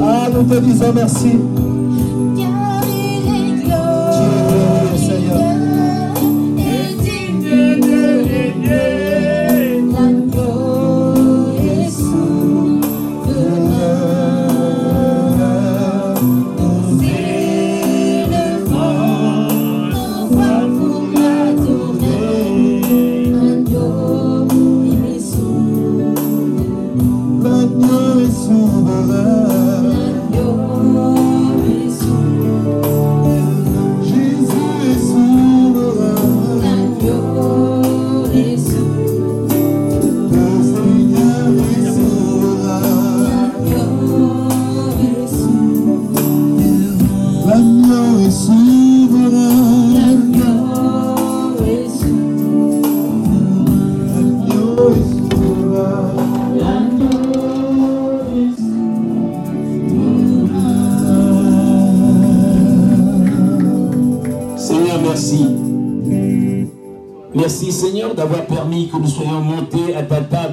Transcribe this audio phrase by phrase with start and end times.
[0.00, 1.38] Ah, nous te disons merci.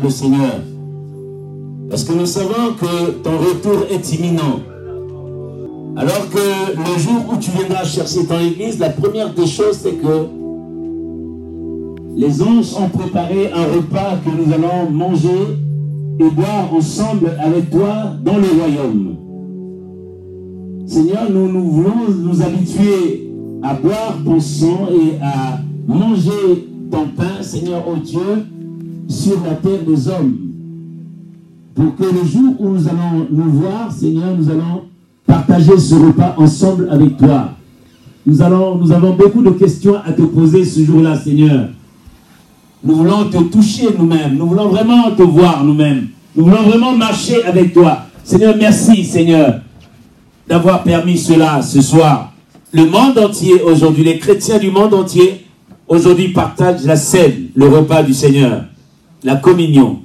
[0.08, 0.62] Seigneur.
[1.90, 4.60] Parce que nous savons que ton retour est imminent.
[5.98, 9.96] Alors que le jour où tu viendras chercher ton église, la première des choses, c'est
[9.96, 10.28] que
[12.16, 15.58] les anges ont préparé un repas que nous allons manger
[16.20, 19.16] et boire ensemble avec toi dans le royaume.
[20.86, 23.30] Seigneur, nous, nous voulons nous habituer
[23.64, 28.46] à boire ton sang et à manger ton pain, Seigneur, oh Dieu,
[29.10, 30.38] sur la terre des hommes.
[31.74, 34.84] Pour que le jour où nous allons nous voir, Seigneur, nous allons
[35.26, 37.52] partager ce repas ensemble avec toi.
[38.26, 41.70] Nous, allons, nous avons beaucoup de questions à te poser ce jour-là, Seigneur.
[42.84, 44.38] Nous voulons te toucher nous-mêmes.
[44.38, 46.10] Nous voulons vraiment te voir nous-mêmes.
[46.36, 48.06] Nous voulons vraiment marcher avec toi.
[48.24, 49.62] Seigneur, merci, Seigneur,
[50.48, 52.34] d'avoir permis cela ce soir.
[52.72, 55.46] Le monde entier aujourd'hui, les chrétiens du monde entier,
[55.88, 58.66] aujourd'hui partagent la scène, le repas du Seigneur,
[59.24, 60.00] la communion.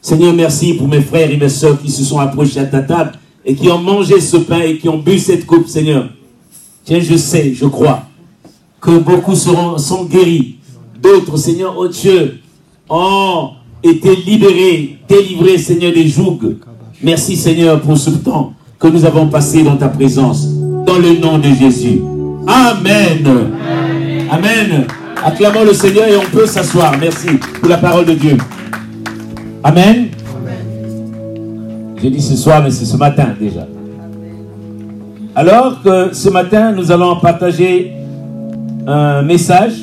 [0.00, 3.12] Seigneur, merci pour mes frères et mes soeurs qui se sont approchés à ta table
[3.44, 6.08] et qui ont mangé ce pain et qui ont bu cette coupe, Seigneur.
[6.84, 8.04] Tiens, je sais, je crois
[8.80, 10.56] que beaucoup seront, sont guéris.
[11.02, 12.40] D'autres, Seigneur, oh Dieu,
[12.88, 13.50] ont
[13.82, 16.56] été libérés, délivrés, Seigneur, des jougs.
[17.02, 20.46] Merci, Seigneur, pour ce temps que nous avons passé dans ta présence.
[20.86, 22.00] Dans le nom de Jésus.
[22.46, 23.52] Amen.
[24.30, 24.86] Amen.
[25.22, 26.94] Acclamons le Seigneur et on peut s'asseoir.
[26.98, 27.28] Merci
[27.60, 28.36] pour la parole de Dieu.
[29.62, 30.08] Amen.
[32.00, 33.66] J'ai dit ce soir, mais c'est ce matin déjà.
[35.34, 37.92] Alors que ce matin, nous allons partager
[38.86, 39.74] un message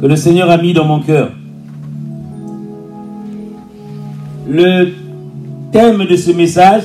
[0.00, 1.30] que le Seigneur a mis dans mon cœur.
[4.48, 4.88] Le
[5.70, 6.84] thème de ce message,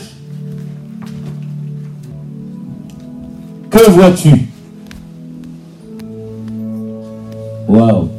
[3.69, 4.31] que vois-tu?
[7.68, 8.17] Waouh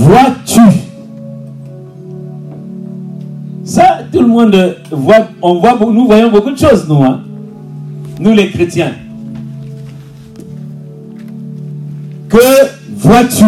[0.00, 0.60] vois-tu?
[3.64, 7.20] Ça, tout le monde voit, on voit, nous voyons beaucoup de choses, nous, hein?
[8.18, 8.94] nous les chrétiens.
[12.28, 12.38] Que
[12.96, 13.44] vois-tu?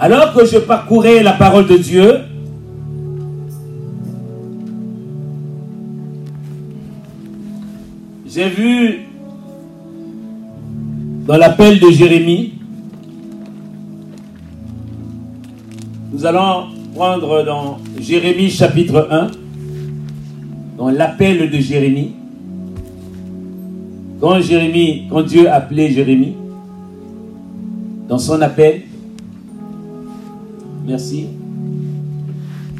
[0.00, 2.20] Alors que je parcourais la parole de Dieu,
[8.26, 9.11] j'ai vu
[11.26, 12.54] dans l'appel de Jérémie,
[16.12, 19.28] nous allons prendre dans Jérémie chapitre 1,
[20.76, 22.12] dans l'appel de Jérémie,
[24.20, 26.34] quand Jérémie, quand Dieu appelait Jérémie,
[28.08, 28.82] dans son appel,
[30.86, 31.26] merci,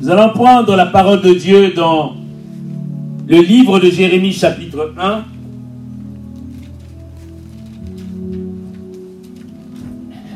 [0.01, 2.15] nous allons prendre la parole de Dieu dans
[3.29, 5.25] le livre de Jérémie chapitre 1,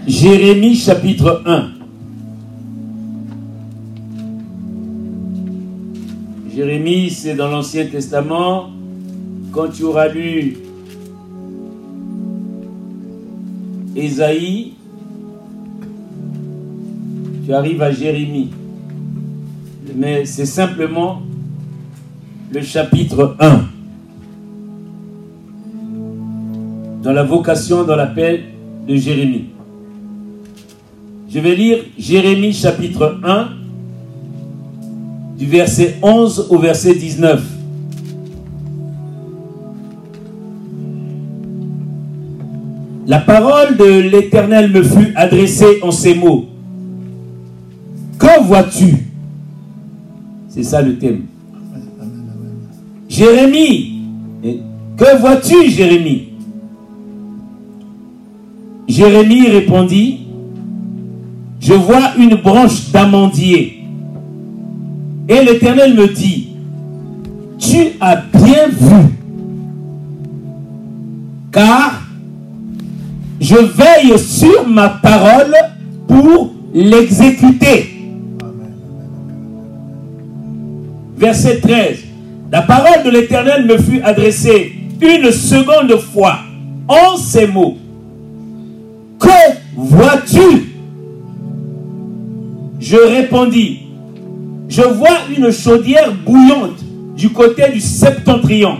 [0.06, 1.71] Jérémie chapitre 1.
[6.54, 8.71] Jérémie, c'est dans l'Ancien Testament.
[9.51, 10.59] Quand tu auras lu
[13.97, 14.75] Ésaïe,
[17.45, 18.51] tu arrives à Jérémie.
[19.97, 21.22] Mais c'est simplement
[22.53, 23.60] le chapitre 1.
[27.03, 28.45] Dans la vocation, dans l'appel
[28.86, 29.56] de Jérémie.
[31.36, 33.48] Je vais lire Jérémie chapitre 1,
[35.36, 37.44] du verset 11 au verset 19.
[43.06, 46.47] La parole de l'Éternel me fut adressée en ces mots.
[48.18, 48.97] Que vois-tu?
[50.48, 51.24] C'est ça le thème.
[53.10, 54.00] Jérémie,
[54.97, 56.28] que vois-tu, Jérémie?
[58.88, 60.26] Jérémie répondit,
[61.66, 63.83] je vois une branche d'amandier.
[65.28, 66.51] Et l'Éternel me dit,
[67.59, 69.07] tu as bien vu,
[71.51, 72.03] car
[73.41, 75.57] je veille sur ma parole
[76.07, 78.12] pour l'exécuter.
[81.16, 81.97] Verset 13.
[82.53, 86.39] La parole de l'Éternel me fut adressée une seconde fois
[86.86, 87.77] en ces mots.
[89.19, 89.28] Que
[89.74, 90.76] vois-tu?
[92.88, 93.80] Je répondis,
[94.68, 96.84] je vois une chaudière bouillante
[97.16, 98.78] du côté du septentrion.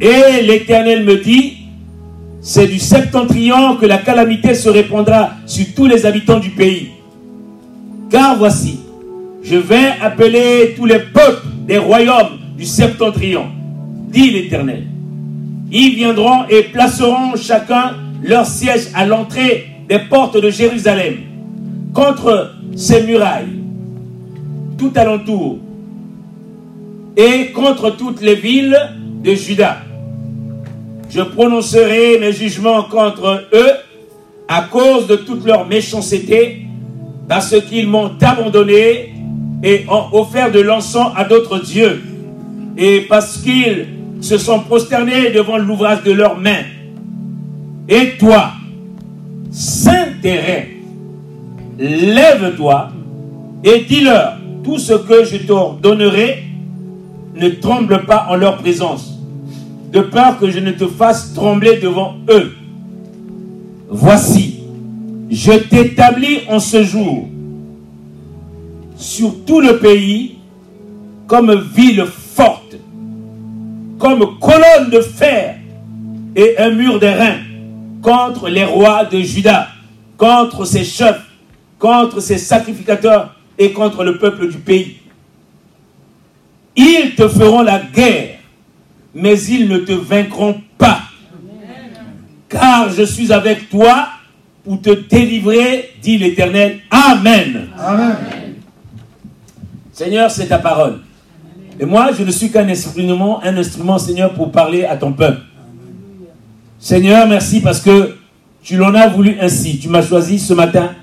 [0.00, 1.54] Et l'Éternel me dit,
[2.40, 6.90] c'est du septentrion que la calamité se répandra sur tous les habitants du pays.
[8.08, 8.78] Car voici,
[9.42, 13.46] je vais appeler tous les peuples des royaumes du septentrion,
[14.10, 14.84] dit l'Éternel.
[15.72, 21.31] Ils viendront et placeront chacun leur siège à l'entrée des portes de Jérusalem,
[21.92, 23.60] contre ses murailles,
[24.78, 25.58] tout alentour,
[27.16, 28.78] et contre toutes les villes
[29.22, 29.78] de Juda.
[31.10, 33.72] Je prononcerai mes jugements contre eux
[34.48, 36.66] à cause de toute leur méchanceté,
[37.28, 39.14] parce qu'ils m'ont abandonné
[39.62, 42.02] et ont offert de l'encens à d'autres dieux,
[42.76, 43.86] et parce qu'ils
[44.20, 46.64] se sont prosternés devant l'ouvrage de leurs mains.
[47.88, 48.52] Et toi,
[49.50, 50.64] Saint-Terrain,
[51.78, 52.90] lève-toi
[53.64, 56.44] et dis-leur tout ce que je t'ordonnerai,
[57.34, 59.18] ne tremble pas en leur présence,
[59.92, 62.52] de peur que je ne te fasse trembler devant eux.
[63.88, 64.60] Voici,
[65.30, 67.28] je t'établis en ce jour
[68.96, 70.36] sur tout le pays
[71.26, 72.76] comme ville forte,
[73.98, 75.56] comme colonne de fer
[76.36, 77.36] et un mur d'airain
[78.02, 79.68] contre les rois de Juda,
[80.16, 81.31] contre ses chefs,
[81.82, 84.98] contre ses sacrificateurs et contre le peuple du pays.
[86.76, 88.38] Ils te feront la guerre,
[89.12, 91.00] mais ils ne te vaincront pas.
[92.48, 94.10] Car je suis avec toi
[94.62, 96.78] pour te délivrer, dit l'Éternel.
[96.88, 97.68] Amen.
[97.76, 98.16] Amen.
[99.92, 101.00] Seigneur, c'est ta parole.
[101.80, 105.40] Et moi, je ne suis qu'un instrument, un instrument, Seigneur, pour parler à ton peuple.
[106.78, 108.16] Seigneur, merci parce que
[108.62, 109.80] tu l'en as voulu ainsi.
[109.80, 110.94] Tu m'as choisi ce matin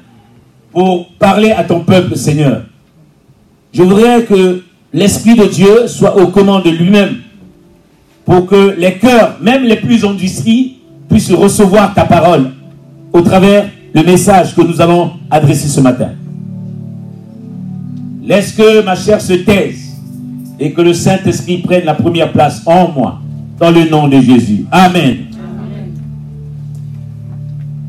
[0.72, 2.64] pour parler à ton peuple, Seigneur.
[3.74, 4.64] Je voudrais que
[4.94, 7.18] l'Esprit de Dieu soit aux commandes de lui-même
[8.26, 10.78] pour que les cœurs, même les plus endurcis,
[11.10, 12.52] puissent recevoir ta parole
[13.12, 16.12] au travers le message que nous allons adresser ce matin.
[18.24, 19.90] Laisse que ma chair se taise
[20.60, 23.20] et que le Saint-Esprit prenne la première place en moi,
[23.60, 24.66] dans le nom de Jésus.
[24.72, 25.26] Amen.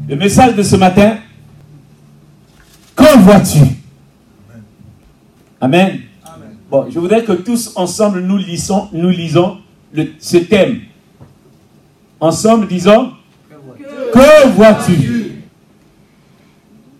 [0.08, 1.16] Le message de ce matin,
[3.00, 3.58] que vois-tu?
[5.60, 6.00] Amen.
[6.70, 9.58] Bon, je voudrais que tous ensemble nous lisons, nous lisons
[9.92, 10.80] le- ce thème.
[12.20, 13.12] Ensemble, disons,
[14.12, 15.32] que vois-tu?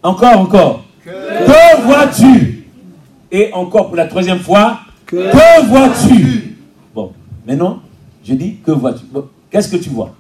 [0.02, 0.84] Encore, encore.
[1.04, 2.64] Que vois-tu?
[3.30, 6.56] Et encore pour la troisième fois, que vois-tu?
[6.94, 7.12] Bon,
[7.46, 7.80] maintenant,
[8.24, 9.04] je dis, que vois-tu?
[9.12, 10.14] Bon, Qu'est-ce que tu vois?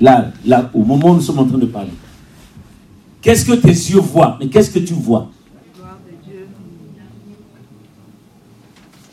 [0.00, 1.90] Là, là, au moment où nous sommes en train de parler.
[3.24, 4.36] Qu'est-ce que tes yeux voient?
[4.38, 5.30] Mais qu'est-ce que tu vois?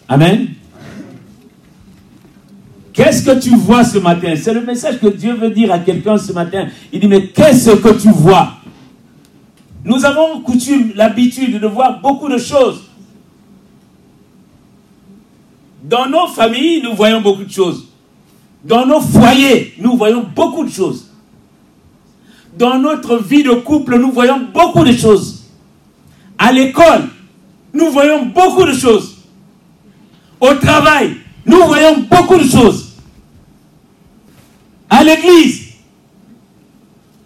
[0.09, 0.49] Amen.
[2.91, 4.33] Qu'est-ce que tu vois ce matin?
[4.35, 6.67] C'est le message que Dieu veut dire à quelqu'un ce matin.
[6.91, 8.57] Il dit, mais qu'est-ce que tu vois?
[9.85, 12.83] Nous avons coutume, l'habitude de voir beaucoup de choses.
[15.85, 17.87] Dans nos familles, nous voyons beaucoup de choses.
[18.65, 21.10] Dans nos foyers, nous voyons beaucoup de choses.
[22.57, 25.43] Dans notre vie de couple, nous voyons beaucoup de choses.
[26.37, 27.07] À l'école,
[27.73, 29.17] nous voyons beaucoup de choses.
[30.39, 31.15] Au travail,
[31.45, 32.93] nous voyons beaucoup de choses.
[34.89, 35.69] À l'église,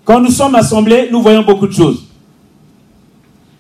[0.03, 2.05] quand nous sommes assemblés, nous voyons beaucoup de choses.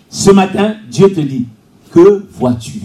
[0.09, 1.45] Ce matin, Dieu te dit,
[1.91, 2.79] que vois-tu?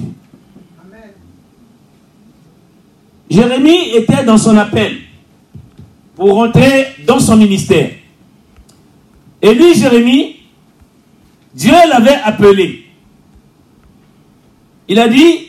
[3.28, 4.96] Jérémie était dans son appel
[6.16, 7.90] pour rentrer dans son ministère.
[9.42, 10.36] Et lui, Jérémie,
[11.54, 12.86] Dieu l'avait appelé.
[14.88, 15.48] Il a dit,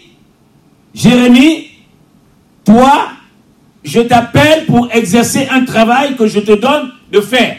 [0.93, 1.69] Jérémie,
[2.63, 3.09] toi,
[3.83, 7.57] je t'appelle pour exercer un travail que je te donne de faire.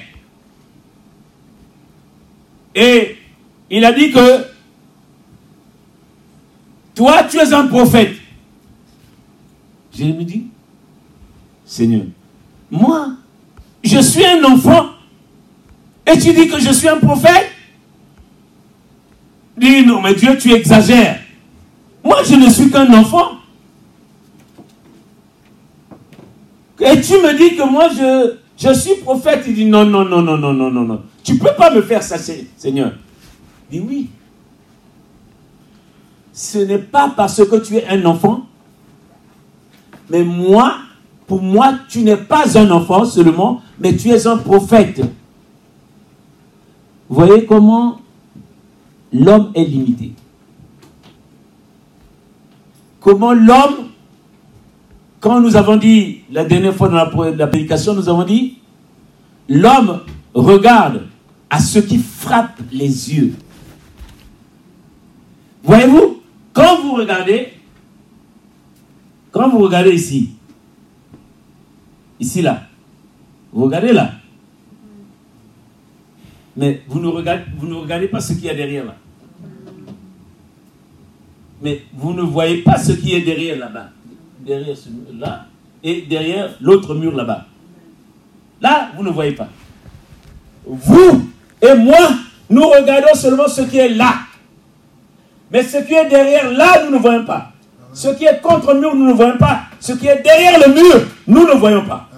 [2.74, 3.16] Et
[3.70, 4.46] il a dit que
[6.94, 8.16] toi, tu es un prophète.
[9.94, 10.46] Jérémie dit,
[11.66, 12.04] Seigneur,
[12.70, 13.10] moi,
[13.82, 14.90] je suis un enfant.
[16.12, 17.50] Et tu dis que je suis un prophète?
[19.56, 21.20] Dis non, mais Dieu, tu exagères.
[22.04, 23.32] Moi, je ne suis qu'un enfant.
[26.80, 29.44] Et tu me dis que moi, je, je suis prophète.
[29.46, 31.02] Il dit non, non, non, non, non, non, non, non.
[31.22, 32.92] Tu ne peux pas me faire ça, Se- Seigneur.
[33.70, 34.10] Il dit oui.
[36.32, 38.46] Ce n'est pas parce que tu es un enfant,
[40.10, 40.76] mais moi,
[41.26, 45.02] pour moi, tu n'es pas un enfant seulement, mais tu es un prophète.
[47.12, 48.00] Voyez comment
[49.12, 50.12] l'homme est limité.
[53.00, 53.90] Comment l'homme,
[55.20, 58.56] quand nous avons dit, la dernière fois dans la prédication, nous avons dit,
[59.46, 60.00] l'homme
[60.32, 61.02] regarde
[61.50, 63.34] à ce qui frappe les yeux.
[65.64, 66.22] Voyez-vous,
[66.54, 67.48] quand vous regardez,
[69.30, 70.30] quand vous regardez ici,
[72.18, 72.62] ici là,
[73.52, 74.12] vous regardez là,
[76.56, 78.96] mais vous ne regardez, pas ce qu'il y a derrière là.
[81.62, 83.90] Mais vous ne voyez pas ce qui est derrière là-bas.
[84.44, 85.46] Derrière ce mur là
[85.82, 87.46] et derrière l'autre mur là-bas.
[88.60, 89.48] Là, vous ne voyez pas.
[90.64, 91.28] Vous
[91.60, 91.98] et moi,
[92.50, 94.14] nous regardons seulement ce qui est là.
[95.50, 97.52] Mais ce qui est derrière là, nous ne voyons pas.
[97.92, 99.62] Ce qui est contre mur, nous ne voyons pas.
[99.80, 102.08] Ce qui est derrière le mur, nous ne voyons pas.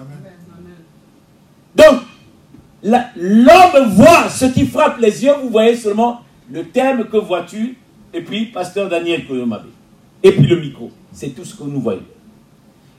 [2.85, 7.77] L'homme voit ce qui frappe les yeux, vous voyez seulement le thème que vois-tu,
[8.13, 9.65] et puis pasteur Daniel Koyomabe.
[10.21, 10.91] Et puis le micro.
[11.11, 12.03] C'est tout ce que nous voyons.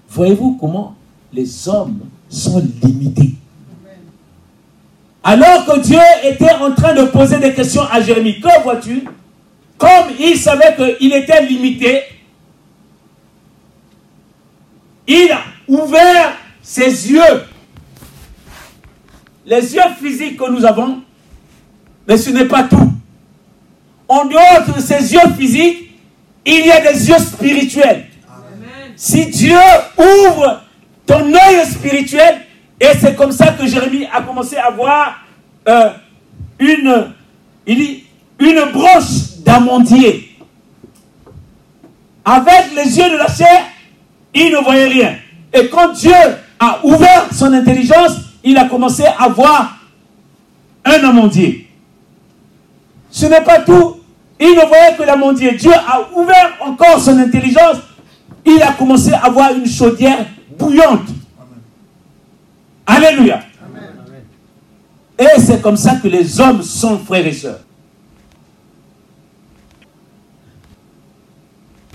[0.09, 0.97] Voyez-vous comment
[1.33, 3.35] les hommes sont limités?
[5.23, 9.05] Alors que Dieu était en train de poser des questions à Jérémie, que vois-tu?
[9.79, 12.03] Comme il savait qu'il était limité,
[15.07, 17.43] il a ouvert ses yeux
[19.47, 21.03] les yeux physiques que nous avons,
[22.07, 22.93] mais ce n'est pas tout.
[24.09, 25.91] En dehors de ces yeux physiques,
[26.45, 28.07] il y a des yeux spirituels.
[28.97, 29.57] Si Dieu
[29.97, 30.63] ouvre
[31.07, 32.43] ton œil spirituel,
[32.81, 35.19] et c'est comme ça que Jérémie a commencé à voir
[35.69, 35.91] euh,
[36.59, 37.13] une,
[37.67, 38.05] il dit,
[38.39, 40.37] une branche d'amandier.
[42.25, 43.67] Avec les yeux de la chair,
[44.35, 45.17] il ne voyait rien.
[45.53, 46.13] Et quand Dieu
[46.59, 49.77] a ouvert son intelligence, il a commencé à voir
[50.85, 51.69] un amandier.
[53.11, 53.97] Ce n'est pas tout.
[54.39, 55.57] Il ne voyait que l'amandier.
[55.57, 57.79] Dieu a ouvert encore son intelligence.
[58.45, 60.25] Il a commencé à voir une chaudière
[60.57, 61.09] bouillante.
[62.87, 63.41] Alléluia.
[65.19, 67.61] Et c'est comme ça que les hommes sont frères et sœurs.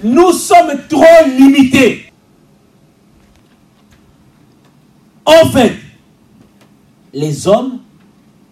[0.03, 2.11] Nous sommes trop limités.
[5.25, 5.77] En fait,
[7.13, 7.79] les hommes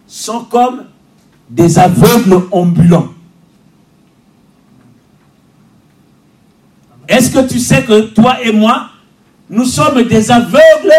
[0.08, 0.86] sont comme
[1.50, 3.10] des aveugles ambulants.
[7.08, 8.89] Est-ce que tu sais que toi et moi,
[9.50, 10.94] nous sommes des aveugles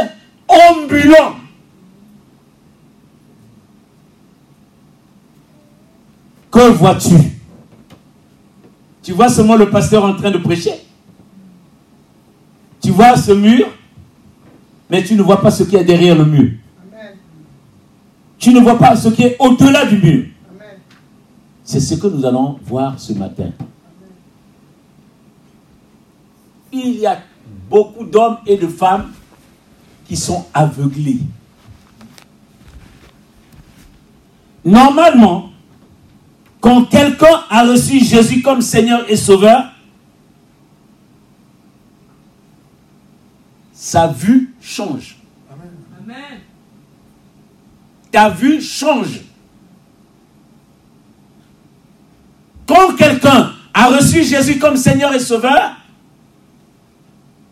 [0.48, 1.36] ambulants?
[6.50, 7.14] Que vois-tu?
[9.02, 10.74] Tu vois seulement le pasteur en train de prêcher?
[12.82, 13.66] Tu vois ce mur,
[14.88, 16.50] mais tu ne vois pas ce qui est derrière le mur.
[18.40, 20.26] Tu ne vois pas ce qui est au-delà du mur.
[21.62, 23.50] C'est ce que nous allons voir ce matin.
[26.72, 27.18] Il y a
[27.68, 29.12] beaucoup d'hommes et de femmes
[30.06, 31.20] qui sont aveuglés.
[34.64, 35.50] Normalement,
[36.60, 39.70] quand quelqu'un a reçu Jésus comme Seigneur et Sauveur,
[43.72, 45.18] sa vue change.
[48.10, 49.20] Ta vue change.
[52.66, 55.76] Quand quelqu'un a reçu Jésus comme Seigneur et Sauveur,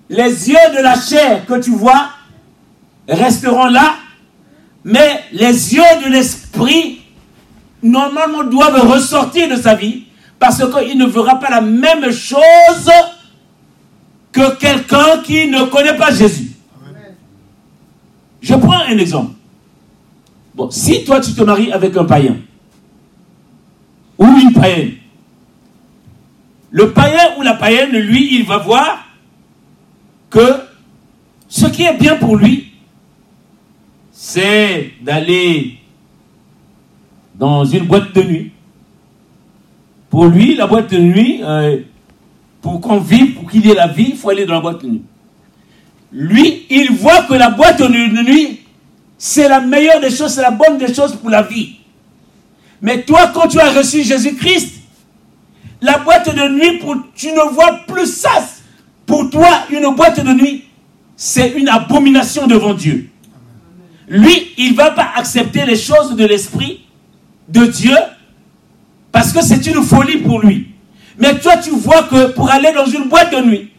[0.08, 2.10] les yeux de la chair que tu vois
[3.08, 3.96] resteront là,
[4.84, 7.00] mais les yeux de l'esprit,
[7.82, 10.04] normalement, doivent ressortir de sa vie,
[10.38, 12.90] parce qu'il ne verra pas la même chose
[14.32, 16.52] que quelqu'un qui ne connaît pas Jésus.
[18.40, 19.32] Je prends un exemple.
[20.70, 22.36] Si toi tu te maries avec un païen,
[24.18, 24.92] ou une païenne,
[26.70, 29.06] le païen ou la païenne, lui, il va voir
[30.30, 30.60] que
[31.48, 32.72] ce qui est bien pour lui,
[34.12, 35.78] c'est d'aller
[37.34, 38.52] dans une boîte de nuit.
[40.10, 41.78] Pour lui, la boîte de nuit, euh,
[42.60, 44.82] pour qu'on vive, pour qu'il y ait la vie, il faut aller dans la boîte
[44.82, 45.02] de nuit.
[46.12, 48.60] Lui, il voit que la boîte de nuit,
[49.18, 51.76] c'est la meilleure des choses, c'est la bonne des choses pour la vie.
[52.80, 54.74] Mais toi, quand tu as reçu Jésus-Christ,
[55.82, 58.30] la boîte de nuit, pour, tu ne vois plus ça.
[59.04, 60.64] Pour toi, une boîte de nuit,
[61.16, 63.10] c'est une abomination devant Dieu.
[64.08, 66.84] Lui, il ne va pas accepter les choses de l'esprit
[67.48, 67.96] de Dieu
[69.10, 70.68] parce que c'est une folie pour lui.
[71.18, 73.72] Mais toi, tu vois que pour aller dans une boîte de nuit,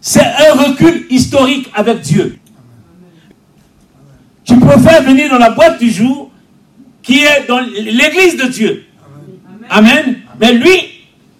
[0.00, 2.38] c'est un recul historique avec Dieu.
[4.44, 6.30] Tu préfères venir dans la boîte du jour
[7.02, 8.84] qui est dans l'église de Dieu.
[9.70, 10.20] Amen.
[10.40, 10.76] Mais lui,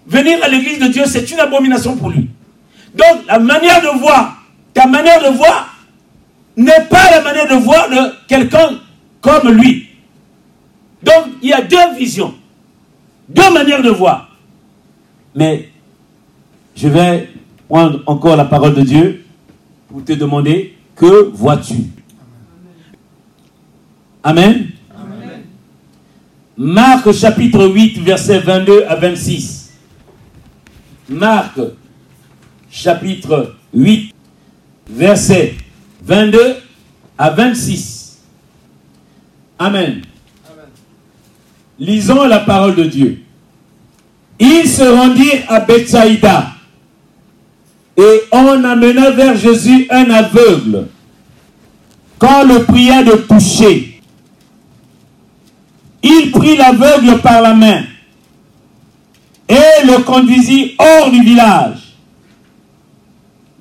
[0.07, 2.29] venir à l'église de Dieu, c'est une abomination pour lui.
[2.95, 4.43] Donc, la manière de voir,
[4.73, 5.75] ta manière de voir,
[6.55, 8.79] n'est pas la manière de voir de quelqu'un
[9.21, 9.87] comme lui.
[11.01, 12.33] Donc, il y a deux visions,
[13.27, 14.29] deux manières de voir.
[15.35, 15.69] Mais
[16.75, 17.29] je vais
[17.67, 19.25] prendre encore la parole de Dieu
[19.89, 21.75] pour te demander que vois-tu?
[24.23, 24.69] Amen.
[26.55, 29.71] Marc chapitre 8, versets 22 à 26.
[31.09, 31.59] Marc
[32.71, 34.13] chapitre 8,
[34.89, 35.55] versets
[36.03, 36.55] 22
[37.17, 38.19] à 26.
[39.59, 40.01] Amen.
[41.79, 43.23] Lisons la parole de Dieu.
[44.39, 46.47] Ils se rendirent à Bethsaïda
[47.97, 50.87] et on amena vers Jésus un aveugle.
[52.17, 53.92] Quand le pria de toucher,
[56.03, 57.83] il prit l'aveugle par la main
[59.47, 61.95] et le conduisit hors du village.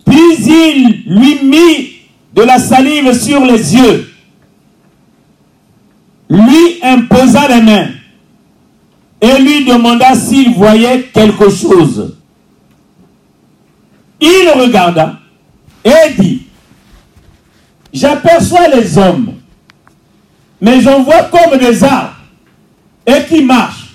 [0.05, 1.93] Puis il lui mit
[2.35, 4.13] de la salive sur les yeux,
[6.29, 7.89] lui imposa les mains
[9.21, 12.17] et lui demanda s'il voyait quelque chose.
[14.21, 15.19] Il regarda
[15.85, 16.43] et dit,
[17.93, 19.35] j'aperçois les hommes,
[20.61, 22.22] mais j'en vois comme des arbres
[23.07, 23.89] et qui marchent.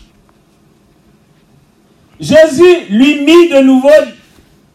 [2.20, 3.90] Jésus lui mit de nouveau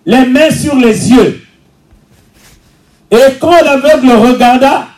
[0.07, 1.45] les mains sur les yeux.
[3.11, 4.89] Et quand l'aveugle regarda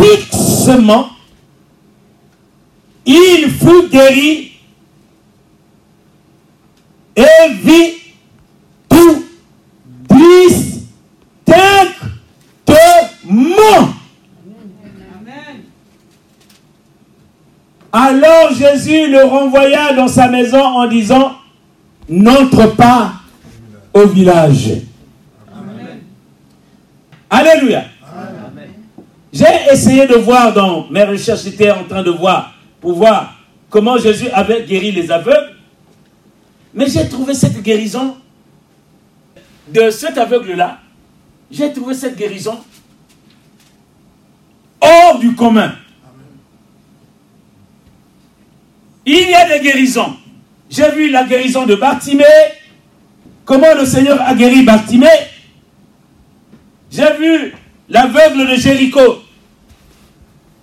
[0.00, 1.10] fixement,
[3.06, 4.52] il fut guéri
[7.16, 7.94] et vit
[8.88, 9.24] tout
[10.10, 10.78] distinctement.
[18.00, 21.32] Alors Jésus le renvoya dans sa maison en disant,
[22.08, 23.14] n'entre pas
[23.92, 24.70] au village.
[27.28, 27.86] Alléluia.
[29.32, 33.34] J'ai essayé de voir dans mes recherches, j'étais en train de voir, pour voir
[33.68, 35.56] comment Jésus avait guéri les aveugles.
[36.72, 38.14] Mais j'ai trouvé cette guérison
[39.74, 40.78] de cet aveugle-là,
[41.50, 42.60] j'ai trouvé cette guérison
[44.80, 45.72] hors du commun.
[49.10, 50.16] Il y a des guérisons.
[50.68, 52.24] J'ai vu la guérison de Bartimée,
[53.46, 55.06] comment le Seigneur a guéri Bartimée?
[56.90, 57.54] J'ai vu
[57.88, 59.22] l'aveugle de Jéricho.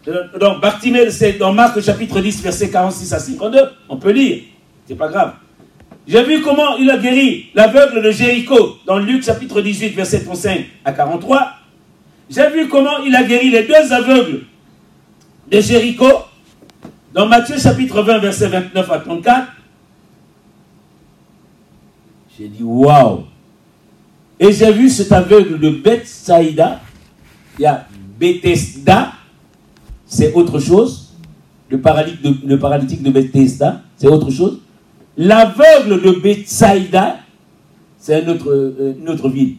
[0.07, 3.59] Euh, Donc, Bartimée, c'est dans Marc chapitre 10, verset 46 à 52.
[3.89, 4.43] On peut lire,
[4.87, 5.33] c'est pas grave.
[6.07, 10.65] J'ai vu comment il a guéri l'aveugle de Jéricho dans Luc chapitre 18, verset 35
[10.85, 11.47] à 43.
[12.29, 14.41] J'ai vu comment il a guéri les deux aveugles
[15.51, 16.05] de Jéricho
[17.15, 19.47] dans Matthieu chapitre 20, verset 29 à 34.
[22.37, 23.23] J'ai dit waouh!
[24.37, 26.81] Et j'ai vu cet aveugle de Bethsaïda.
[27.57, 27.87] Il y a
[28.19, 29.13] Bethesda,
[30.05, 31.13] c'est autre chose.
[31.69, 34.59] Le paralytique de, Bethesda, c'est autre chose.
[35.15, 37.19] L'aveugle de Bethsaïda,
[37.97, 39.55] c'est une autre, euh, une autre ville.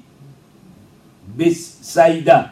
[1.29, 2.51] Bethsaïda.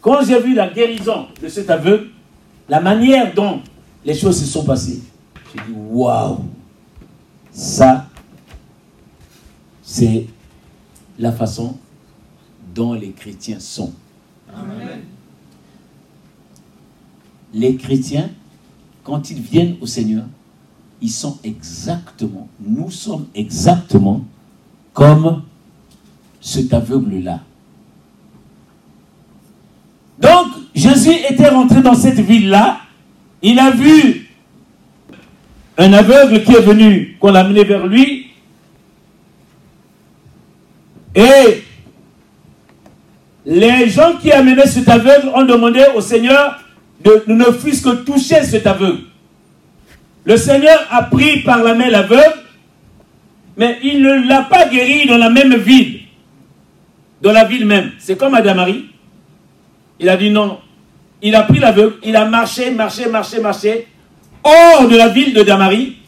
[0.00, 2.11] Quand j'ai vu la guérison de cet aveugle,
[2.72, 3.60] la manière dont
[4.02, 5.02] les choses se sont passées,
[5.54, 6.38] j'ai dit waouh,
[7.50, 8.08] ça,
[9.82, 10.26] c'est
[11.18, 11.76] la façon
[12.74, 13.92] dont les chrétiens sont.
[17.52, 18.30] Les chrétiens,
[19.04, 20.24] quand ils viennent au Seigneur,
[21.02, 24.24] ils sont exactement, nous sommes exactement
[24.94, 25.42] comme
[26.40, 27.40] cet aveugle-là.
[30.18, 32.78] Donc, Jésus était rentré dans cette ville-là,
[33.42, 34.28] il a vu
[35.78, 38.32] un aveugle qui est venu, qu'on l'a amené vers lui,
[41.14, 41.62] Et
[43.44, 46.60] les gens qui amenaient cet aveugle ont demandé au Seigneur
[47.04, 49.02] de ne fût-ce que toucher cet aveugle.
[50.24, 52.38] Le Seigneur a pris par la main l'aveugle,
[53.56, 56.02] mais il ne l'a pas guéri dans la même ville,
[57.20, 57.90] dans la ville même.
[57.98, 58.86] C'est comme Adamari.
[59.98, 60.60] Il a dit non.
[61.22, 63.86] Il a pris l'aveugle, il a marché, marché, marché, marché,
[64.42, 65.98] hors de la ville de Damari.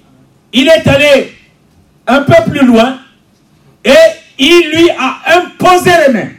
[0.53, 1.33] Il est allé
[2.07, 2.99] un peu plus loin
[3.85, 3.91] et
[4.39, 6.31] il lui a imposé les mains.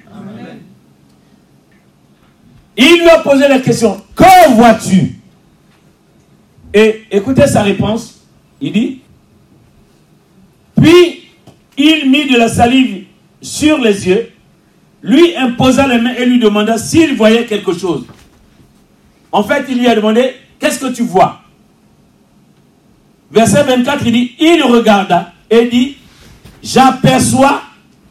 [2.77, 5.15] Il lui a posé la question, que vois-tu?
[6.73, 8.21] Et écoutez sa réponse.
[8.59, 9.01] Il dit,
[10.81, 11.29] puis
[11.77, 13.05] il mit de la salive
[13.41, 14.31] sur les yeux,
[15.05, 18.05] lui imposa les mains et lui demanda s'il voyait quelque chose.
[19.31, 21.41] En fait, il lui a demandé, qu'est-ce que tu vois?
[23.31, 25.97] Verset 24, il dit, il regarda et dit,
[26.63, 27.61] j'aperçois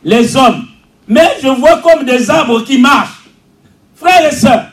[0.05, 0.69] les hommes,
[1.09, 3.25] mais je vois comme des arbres qui marchent.
[3.97, 4.67] Frères et sœurs,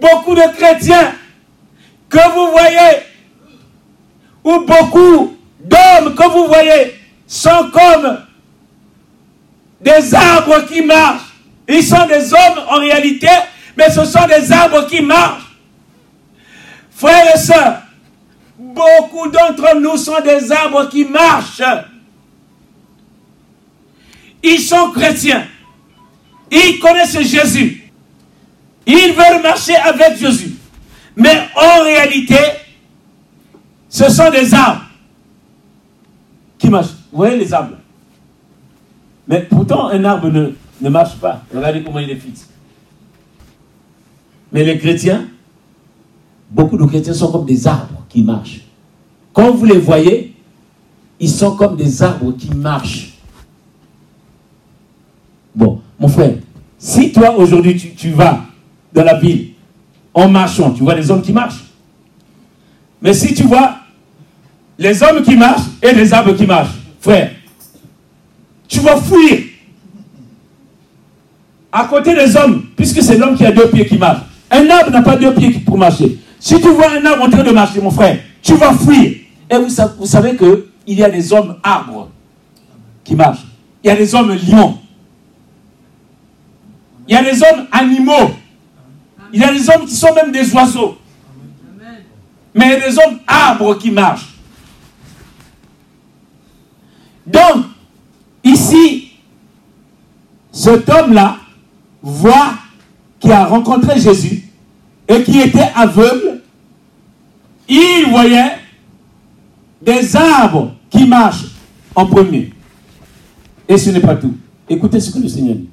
[0.00, 1.12] beaucoup de chrétiens
[2.08, 3.02] que vous voyez,
[4.44, 6.94] ou beaucoup d'hommes que vous voyez,
[7.26, 8.18] sont comme
[9.80, 11.21] des arbres qui marchent.
[11.68, 13.28] Ils sont des hommes en réalité,
[13.76, 15.56] mais ce sont des arbres qui marchent.
[16.90, 17.82] Frères et sœurs,
[18.58, 21.62] beaucoup d'entre nous sont des arbres qui marchent.
[24.42, 25.46] Ils sont chrétiens.
[26.50, 27.90] Ils connaissent Jésus.
[28.86, 30.54] Ils veulent marcher avec Jésus.
[31.16, 32.38] Mais en réalité,
[33.88, 34.82] ce sont des arbres
[36.58, 36.88] qui marchent.
[37.10, 37.76] Vous voyez les arbres?
[39.28, 40.50] Mais pourtant, un arbre ne,
[40.82, 41.42] ne marche pas.
[41.54, 42.48] Regardez comment il est fixe.
[44.52, 45.26] Mais les chrétiens,
[46.50, 48.62] beaucoup de chrétiens sont comme des arbres qui marchent.
[49.32, 50.34] Quand vous les voyez,
[51.18, 53.12] ils sont comme des arbres qui marchent.
[55.54, 56.34] Bon, mon frère,
[56.78, 58.40] si toi aujourd'hui tu, vas
[58.92, 59.52] dans la ville
[60.12, 61.64] en marchant, tu vois des hommes qui marchent.
[63.00, 63.76] Mais si tu vois
[64.78, 67.30] les hommes qui marchent et les arbres qui marchent, frère,
[68.66, 69.51] tu vas fuir.
[71.72, 74.20] À côté des hommes, puisque c'est l'homme qui a deux pieds qui marche.
[74.50, 76.18] Un arbre n'a pas deux pieds pour marcher.
[76.38, 79.12] Si tu vois un arbre en train de marcher, mon frère, tu vas fuir.
[79.48, 82.10] Et vous, vous savez que il y a des hommes arbres
[83.02, 83.46] qui marchent.
[83.82, 84.78] Il y a des hommes lions.
[87.08, 88.32] Il y a des hommes animaux.
[89.32, 90.98] Il y a des hommes qui sont même des oiseaux.
[92.54, 94.28] Mais il y a des hommes arbres qui marchent.
[97.26, 97.64] Donc,
[98.44, 99.12] ici,
[100.50, 101.38] cet homme-là
[102.02, 102.54] voit
[103.20, 104.44] qui a rencontré Jésus
[105.08, 106.40] et qui était aveugle.
[107.68, 108.58] Il voyait
[109.80, 111.46] des arbres qui marchent
[111.94, 112.52] en premier.
[113.68, 114.34] Et ce n'est pas tout.
[114.68, 115.68] Écoutez ce que le Seigneur dit.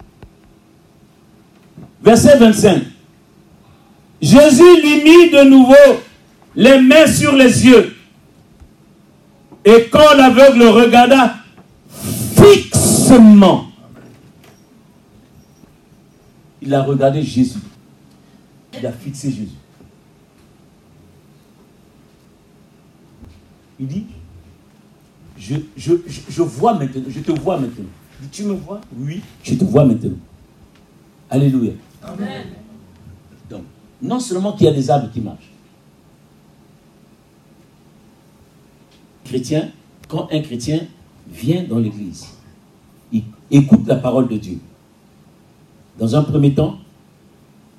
[2.03, 2.83] Verset 25.
[4.21, 6.01] Jésus lui mit de nouveau
[6.55, 7.95] les mains sur les yeux.
[9.65, 11.35] Et quand l'aveugle regarda
[12.35, 13.68] fixement,
[16.61, 17.59] il a regardé Jésus.
[18.77, 19.49] Il a fixé Jésus.
[23.79, 24.05] Il dit,
[25.37, 27.85] je, je, je, je vois maintenant, je te vois maintenant.
[28.21, 28.81] Il dit, tu me vois?
[28.97, 30.17] Oui, je te vois maintenant.
[31.29, 31.71] Alléluia.
[33.49, 33.63] Donc,
[34.01, 35.51] non seulement qu'il y a des arbres qui marchent.
[39.23, 39.71] Chrétien,
[40.07, 40.81] quand un chrétien
[41.31, 42.27] vient dans l'église,
[43.11, 44.59] il écoute la parole de Dieu.
[45.99, 46.77] Dans un premier temps,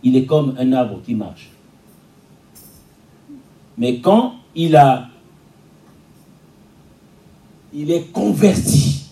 [0.03, 1.49] il est comme un arbre qui marche.
[3.79, 5.11] Mais quand il a
[7.73, 9.07] il est converti.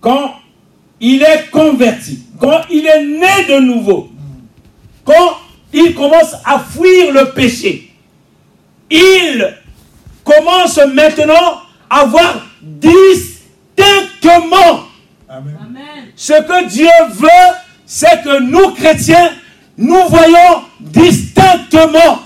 [0.00, 0.32] Quand
[1.00, 4.10] il est converti, quand il est né de nouveau,
[5.04, 5.36] quand
[5.72, 7.92] il commence à fuir le péché,
[8.90, 9.56] il
[10.24, 11.60] commence maintenant
[11.90, 13.28] à voir distinctement
[16.18, 17.54] ce que Dieu veut,
[17.86, 19.30] c'est que nous chrétiens,
[19.78, 22.22] nous voyons distinctement.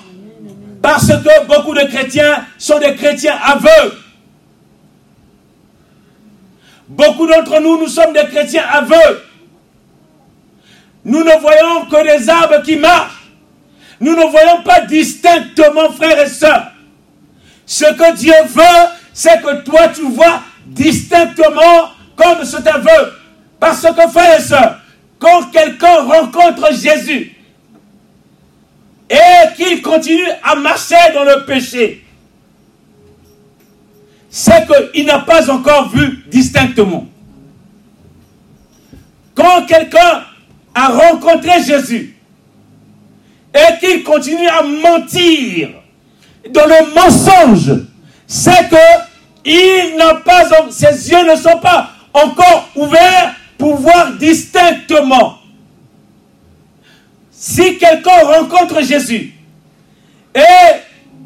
[0.81, 3.96] Parce que beaucoup de chrétiens sont des chrétiens aveugles.
[6.88, 9.20] Beaucoup d'entre nous, nous sommes des chrétiens aveugles.
[11.05, 13.28] Nous ne voyons que des arbres qui marchent.
[14.00, 16.72] Nous ne voyons pas distinctement, frères et sœurs.
[17.66, 23.21] Ce que Dieu veut, c'est que toi, tu vois distinctement comme cet aveugle.
[23.62, 24.81] Parce que, frères et sœurs,
[25.20, 27.33] quand quelqu'un rencontre Jésus
[29.09, 32.05] et qu'il continue à marcher dans le péché,
[34.29, 37.07] c'est qu'il n'a pas encore vu distinctement.
[39.37, 40.25] Quand quelqu'un
[40.75, 42.16] a rencontré Jésus
[43.55, 45.68] et qu'il continue à mentir
[46.51, 47.81] dans le mensonge,
[48.27, 49.05] c'est que
[49.44, 55.38] il n'a pas, ses yeux ne sont pas encore ouverts pour voir distinctement.
[57.31, 59.35] Si quelqu'un rencontre Jésus
[60.35, 60.40] et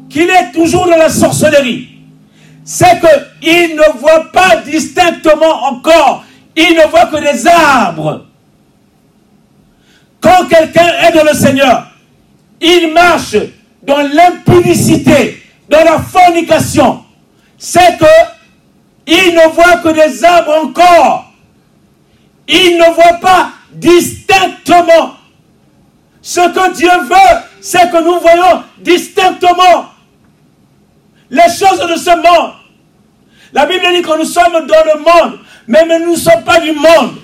[0.07, 1.89] qu'il est toujours dans la sorcellerie,
[2.63, 8.27] c'est qu'il ne voit pas distinctement encore, il ne voit que des arbres.
[10.21, 11.87] Quand quelqu'un est dans le Seigneur,
[12.61, 13.35] il marche
[13.81, 17.03] dans l'impudicité, dans la fornication,
[17.57, 18.05] c'est que
[19.07, 21.26] il ne voit que des arbres encore.
[22.47, 25.15] Il ne voit pas distinctement.
[26.21, 29.89] Ce que Dieu veut, c'est que nous voyons distinctement
[31.29, 32.53] les choses de ce monde.
[33.53, 36.71] La Bible dit que nous sommes dans le monde, mais nous ne sommes pas du
[36.73, 37.15] monde.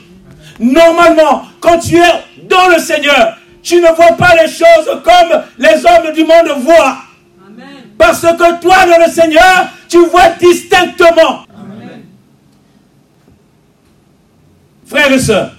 [0.60, 5.86] Normalement, quand tu es dans le Seigneur, tu ne vois pas les choses comme les
[5.86, 6.98] hommes du monde voient.
[7.98, 11.43] Parce que toi, dans le Seigneur, tu vois distinctement.
[14.86, 15.54] Frères et sœurs,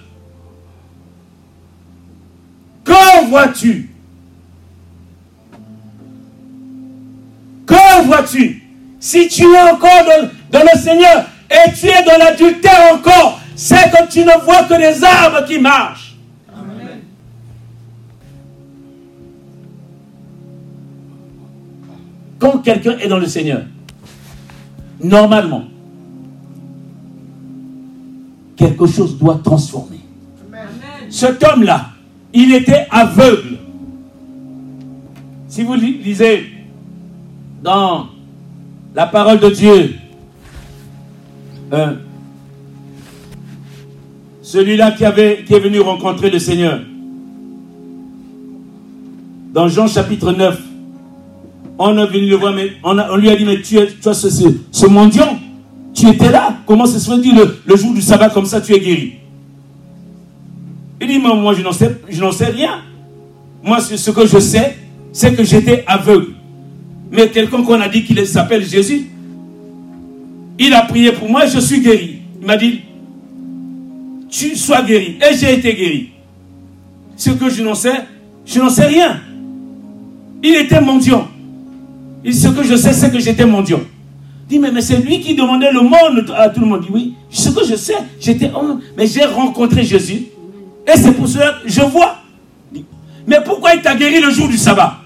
[2.84, 3.90] quand vois-tu?
[7.66, 8.62] Quand vois-tu?
[9.00, 13.90] Si tu es encore dans, dans le Seigneur et tu es dans l'adultère encore, c'est
[13.90, 16.14] que tu ne vois que des arbres qui marchent.
[22.38, 23.62] Quand quelqu'un est dans le Seigneur,
[25.02, 25.64] normalement,
[28.64, 29.98] quelque chose doit transformer.
[31.10, 31.90] Cet homme-là,
[32.32, 33.58] il était aveugle.
[35.48, 36.44] Si vous li- lisez
[37.62, 38.06] dans
[38.94, 39.94] la parole de Dieu,
[41.72, 41.94] euh,
[44.42, 46.80] celui-là qui, avait, qui est venu rencontrer le Seigneur,
[49.52, 50.60] dans Jean chapitre 9,
[51.78, 53.86] on a venu le voir, mais on, a- on lui a dit, mais tu es,
[53.88, 55.38] toi, ce, ce, ce mendiant,
[55.94, 56.58] tu étais là.
[56.66, 59.14] Comment se fait dit le, jour du sabbat comme ça, tu es guéri?
[61.00, 61.72] Il dit, moi, moi je n'en
[62.32, 62.82] sais, rien.
[63.62, 64.76] Moi, ce, que je sais,
[65.12, 66.32] c'est que j'étais aveugle.
[67.10, 69.06] Mais quelqu'un qu'on a dit qu'il s'appelle Jésus,
[70.58, 72.18] il a prié pour moi et je suis guéri.
[72.40, 72.80] Il m'a dit,
[74.28, 75.16] tu sois guéri.
[75.20, 76.10] Et j'ai été guéri.
[77.16, 78.04] Ce que je n'en sais,
[78.44, 79.20] je n'en sais rien.
[80.42, 81.28] Il était mendiant.
[82.24, 83.80] Ce que je sais, c'est que j'étais mendiant.
[84.48, 86.82] Dit, mais, mais c'est lui qui demandait le monde à tout le monde.
[86.82, 90.26] Dit, oui, ce que je sais, j'étais homme, mais j'ai rencontré Jésus.
[90.86, 92.16] Et c'est pour cela que je vois.
[93.26, 94.98] Mais pourquoi il t'a guéri le jour du sabbat?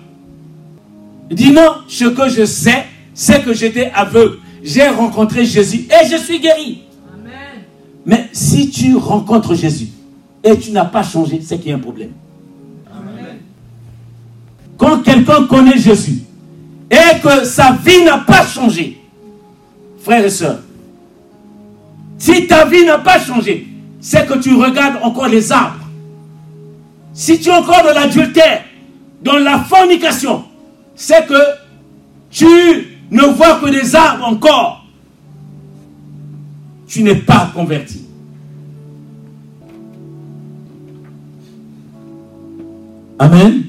[1.31, 4.39] Il dit, non, ce que je sais, c'est que j'étais aveugle.
[4.63, 6.83] J'ai rencontré Jésus et je suis guéri.
[8.05, 9.89] Mais si tu rencontres Jésus
[10.43, 12.11] et tu n'as pas changé, c'est qu'il y a un problème.
[14.77, 16.23] Quand quelqu'un connaît Jésus
[16.91, 18.99] et que sa vie n'a pas changé,
[20.09, 20.61] frères et sœurs,
[22.17, 23.69] si ta vie n'a pas changé,
[24.01, 25.85] c'est que tu regardes encore les arbres.
[27.13, 28.65] Si tu es encore dans l'adultère,
[29.23, 30.45] dans la fornication,
[30.95, 31.35] c'est que
[32.31, 32.47] tu
[33.11, 34.87] ne vois que des arbres encore.
[36.87, 38.07] Tu n'es pas converti.
[43.19, 43.63] Amen.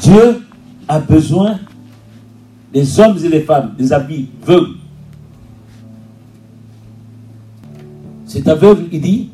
[0.00, 0.42] Dieu
[0.88, 1.58] a besoin
[2.72, 4.76] des hommes et des femmes, des habits aveugles.
[8.26, 9.28] Cet aveugle, il dit,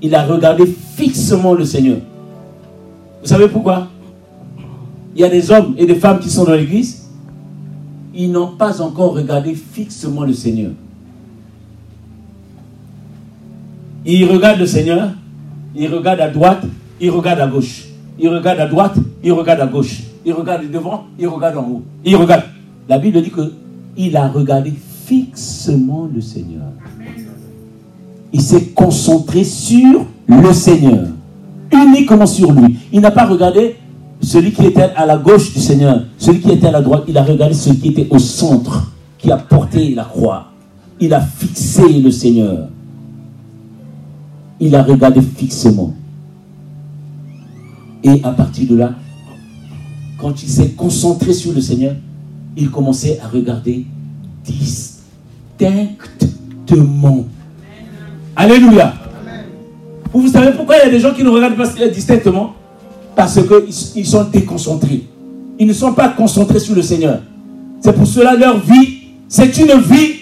[0.00, 1.98] il a regardé fixement le Seigneur.
[3.22, 3.88] Vous savez pourquoi?
[5.14, 7.08] Il y a des hommes et des femmes qui sont dans l'église,
[8.14, 10.72] ils n'ont pas encore regardé fixement le Seigneur.
[14.06, 15.10] Ils regardent le Seigneur,
[15.74, 16.64] ils regardent à droite,
[17.00, 17.86] ils regardent à gauche.
[18.18, 20.02] Ils regardent à droite, ils regardent à gauche.
[20.24, 21.82] Ils regardent devant, ils regardent en haut.
[22.04, 22.44] Ils regardent.
[22.88, 23.52] La Bible dit que
[23.96, 24.72] il a regardé
[25.06, 26.66] fixement le Seigneur.
[28.32, 31.06] Il s'est concentré sur le Seigneur,
[31.72, 32.76] uniquement sur lui.
[32.92, 33.76] Il n'a pas regardé
[34.20, 37.04] celui qui était à la gauche du Seigneur, celui qui était à la droite.
[37.06, 40.46] Il a regardé celui qui était au centre, qui a porté la croix.
[41.00, 42.68] Il a fixé le Seigneur.
[44.58, 45.94] Il a regardé fixement.
[48.02, 48.94] Et à partir de là,
[50.24, 51.94] quand il s'est concentré sur le Seigneur,
[52.56, 53.84] il commençait à regarder
[54.42, 57.26] distinctement.
[58.34, 58.94] Alléluia.
[60.14, 62.54] Vous savez pourquoi il y a des gens qui ne regardent pas distinctement?
[63.14, 63.38] Parce
[63.94, 65.04] qu'ils sont déconcentrés.
[65.58, 67.20] Ils ne sont pas concentrés sur le Seigneur.
[67.82, 70.14] C'est pour cela leur vie, c'est une vie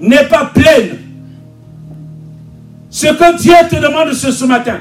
[0.00, 0.96] n'est pas pleine.
[2.88, 4.78] Ce que Dieu te demande ce, ce matin.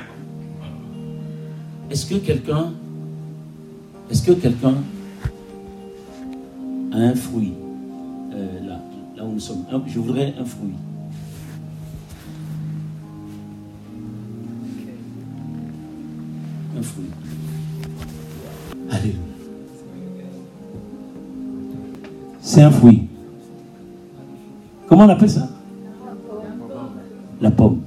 [1.89, 2.71] Est-ce que quelqu'un,
[4.11, 4.75] est-ce que quelqu'un
[6.91, 7.53] a un fruit
[8.33, 9.65] euh, là, où nous sommes?
[9.71, 10.73] Un- Je voudrais un fruit.
[16.77, 17.05] Un fruit.
[18.91, 19.15] Alléluia.
[22.41, 23.07] C'est un fruit.
[24.87, 25.47] Comment on appelle ça?
[27.41, 27.81] La pomme.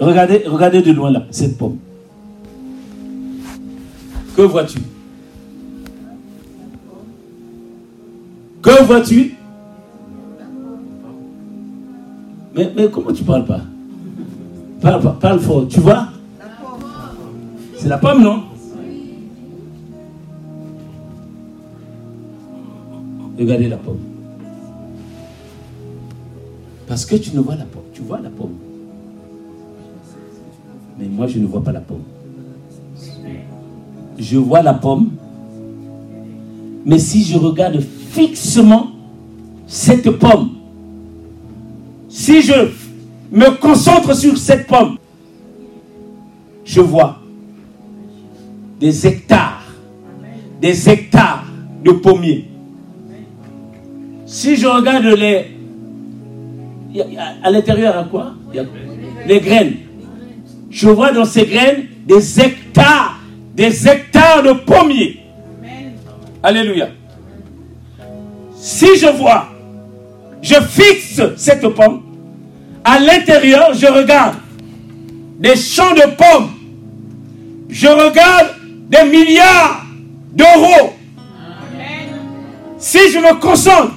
[0.00, 1.78] Regardez, regardez de loin là, cette pomme.
[4.36, 4.78] Que vois-tu?
[8.62, 9.34] Que vois-tu?
[12.54, 13.60] Mais, mais comment tu parles pas?
[14.80, 15.66] Parle, pas- parle fort.
[15.68, 16.08] Tu vois?
[17.76, 18.42] C'est la pomme, non?
[23.38, 23.98] Regardez la pomme.
[26.86, 27.82] Parce que tu ne vois la pomme.
[27.92, 28.54] Tu vois la pomme.
[30.98, 32.02] Mais moi, je ne vois pas la pomme.
[34.18, 35.10] Je vois la pomme.
[36.84, 38.88] Mais si je regarde fixement
[39.66, 40.50] cette pomme,
[42.08, 42.70] si je
[43.30, 44.96] me concentre sur cette pomme,
[46.64, 47.18] je vois
[48.80, 49.62] des hectares,
[50.60, 51.44] des hectares
[51.84, 52.48] de pommiers.
[54.26, 55.46] Si je regarde les...
[57.42, 58.34] à l'intérieur, a quoi?
[59.26, 59.74] Les graines.
[60.70, 63.18] Je vois dans ces graines des hectares,
[63.54, 65.20] des hectares de pommiers.
[66.42, 66.88] Alléluia.
[68.56, 69.48] Si je vois,
[70.42, 72.02] je fixe cette pomme,
[72.84, 74.36] à l'intérieur, je regarde
[75.38, 76.50] des champs de pommes.
[77.68, 78.48] Je regarde
[78.88, 79.84] des milliards
[80.32, 80.94] d'euros.
[82.78, 83.92] Si je me concentre,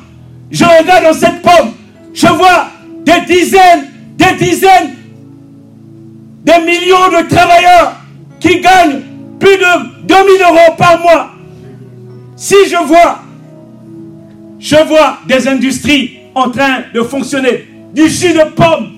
[0.50, 1.72] je regarde dans cette pomme,
[2.14, 2.68] je vois
[3.06, 4.96] des dizaines, des dizaines,
[6.44, 7.94] des millions de travailleurs
[8.40, 9.02] qui gagnent
[9.40, 11.32] plus de 2000 euros par mois.
[12.36, 13.20] Si je vois,
[14.60, 18.90] je vois des industries en train de fonctionner, du jus de pomme,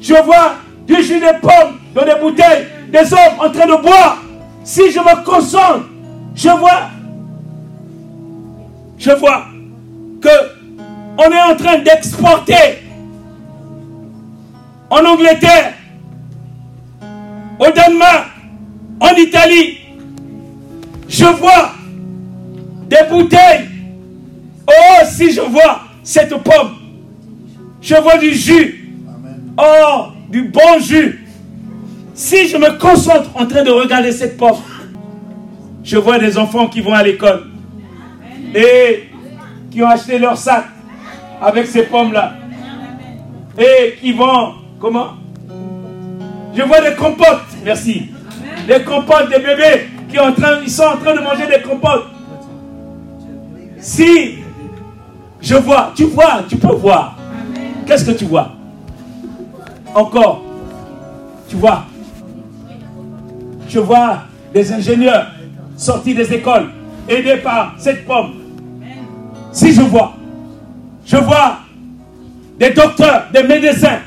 [0.00, 0.54] je vois
[0.86, 4.22] du jus de pomme dans des bouteilles, des hommes en train de boire.
[4.64, 5.86] Si je me concentre,
[6.34, 6.88] je vois,
[8.98, 9.44] je vois
[10.20, 10.28] que
[11.18, 12.82] on est en train d'exporter
[14.88, 15.74] en Angleterre,
[17.58, 18.30] au Danemark,
[19.00, 19.78] en Italie.
[21.08, 21.72] Je vois
[22.88, 23.68] des bouteilles.
[24.66, 26.76] Oh, si je vois cette pomme,
[27.80, 28.94] je vois du jus.
[29.58, 31.26] Oh, du bon jus.
[32.14, 34.56] Si je me concentre en train de regarder cette pomme,
[35.82, 37.44] je vois des enfants qui vont à l'école
[38.54, 39.08] et
[39.70, 40.64] qui ont acheté leur sac
[41.40, 42.34] avec ces pommes-là
[43.58, 45.14] et qui vont, comment?
[46.54, 48.10] Je vois des compotes, merci.
[48.66, 51.62] Des compotes, des bébés qui sont en train, ils sont en train de manger des
[51.62, 52.06] compotes.
[53.78, 54.34] Si
[55.40, 57.16] je vois, tu vois, tu peux voir.
[57.86, 58.52] Qu'est-ce que tu vois?
[59.94, 60.42] Encore.
[61.48, 61.84] Tu vois?
[63.68, 64.18] Je vois
[64.52, 65.26] des ingénieurs
[65.76, 66.68] sortis des écoles,
[67.08, 68.34] aidés par cette pomme.
[69.50, 70.14] Si je vois,
[71.04, 71.58] je vois
[72.58, 73.98] des docteurs, des médecins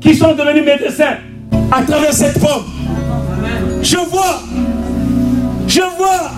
[0.00, 1.16] qui sont devenus médecins
[1.70, 2.64] à travers cette pomme.
[3.82, 4.42] Je vois,
[5.66, 6.30] je vois,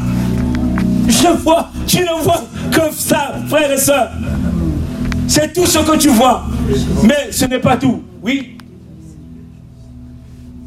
[1.08, 4.10] je vois, tu ne vois que ça, frères et sœurs.
[5.26, 6.44] C'est tout ce que tu vois.
[7.02, 8.02] Mais ce n'est pas tout.
[8.22, 8.58] Oui.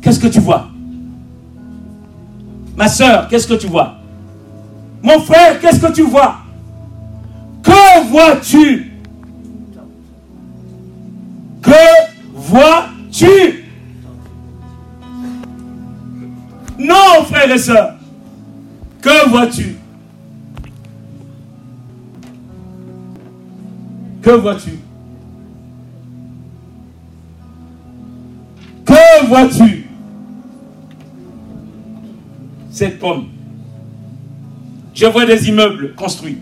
[0.02, 0.68] Qu'est-ce que tu vois?
[2.76, 3.96] Ma soeur, qu'est-ce que tu vois?
[5.02, 6.38] Mon frère, qu'est-ce que tu vois?
[7.64, 8.92] Que vois-tu?
[11.62, 11.72] Que
[17.56, 19.78] Que vois-tu?
[24.22, 24.72] Que vois-tu?
[28.86, 29.88] Que vois-tu?
[32.72, 33.28] Cette pomme.
[34.94, 36.40] Je vois des immeubles construits.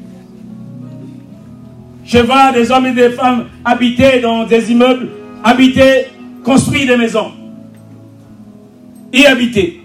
[2.06, 5.10] Je vois des hommes et des femmes habiter dans des immeubles,
[5.44, 6.08] habiter,
[6.44, 7.32] construire des maisons.
[9.14, 9.83] Y habiter.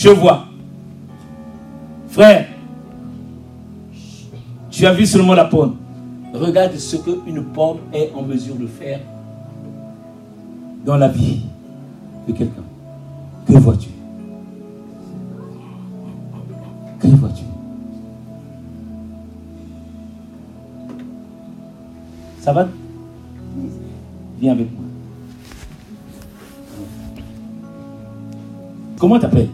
[0.00, 0.46] Je vois.
[2.08, 2.46] Frère,
[4.70, 5.76] tu as vu seulement la pomme.
[6.32, 9.00] Regarde ce qu'une pomme est en mesure de faire
[10.86, 11.42] dans la vie
[12.26, 12.62] de quelqu'un.
[13.46, 13.90] Que vois-tu?
[16.98, 17.44] Que vois-tu?
[22.40, 22.68] Ça va?
[24.40, 24.84] Viens avec moi.
[28.98, 29.50] Comment t'appelles?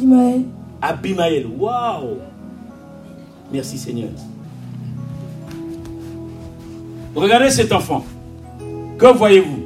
[0.00, 0.44] Abimaël.
[0.80, 1.46] Abimaël.
[1.58, 2.16] Waouh
[3.52, 4.08] Merci Seigneur.
[7.14, 8.04] Regardez cet enfant.
[8.98, 9.58] Que voyez-vous?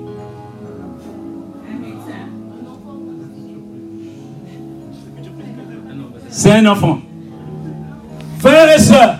[6.30, 6.98] C'est un enfant.
[8.40, 9.18] Frères et sœurs.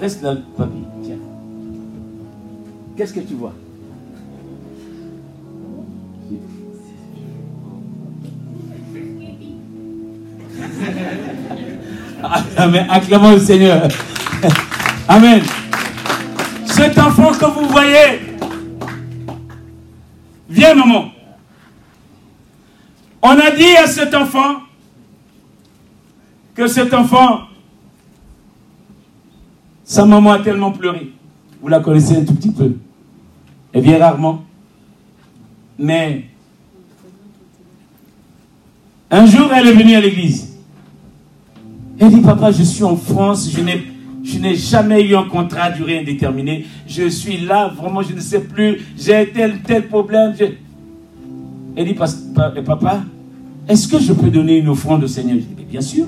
[0.00, 0.78] Reste là, papy.
[1.02, 1.16] Tiens.
[2.96, 3.52] Qu'est-ce que tu vois?
[12.56, 12.86] Amen.
[12.90, 13.88] Acclamons le Seigneur.
[15.08, 15.42] Amen.
[16.66, 18.20] Cet enfant que vous voyez,
[20.48, 21.10] viens maman.
[23.22, 24.60] On a dit à cet enfant
[26.54, 27.40] que cet enfant,
[29.84, 31.12] sa maman a tellement pleuré.
[31.60, 32.76] Vous la connaissez un tout petit peu.
[33.72, 34.44] Elle vient rarement.
[35.78, 36.24] Mais
[39.10, 40.49] un jour, elle est venue à l'église.
[42.00, 45.98] Elle dit, papa, je suis en France, je n'ai, jamais eu un contrat à durée
[45.98, 46.64] indéterminée.
[46.88, 50.32] Je suis là, vraiment, je ne sais plus, j'ai tel, tel problème.
[51.76, 53.02] Elle dit, papa,
[53.68, 55.36] est-ce que je peux donner une offrande au Seigneur?
[55.36, 56.06] Je dis, bien sûr.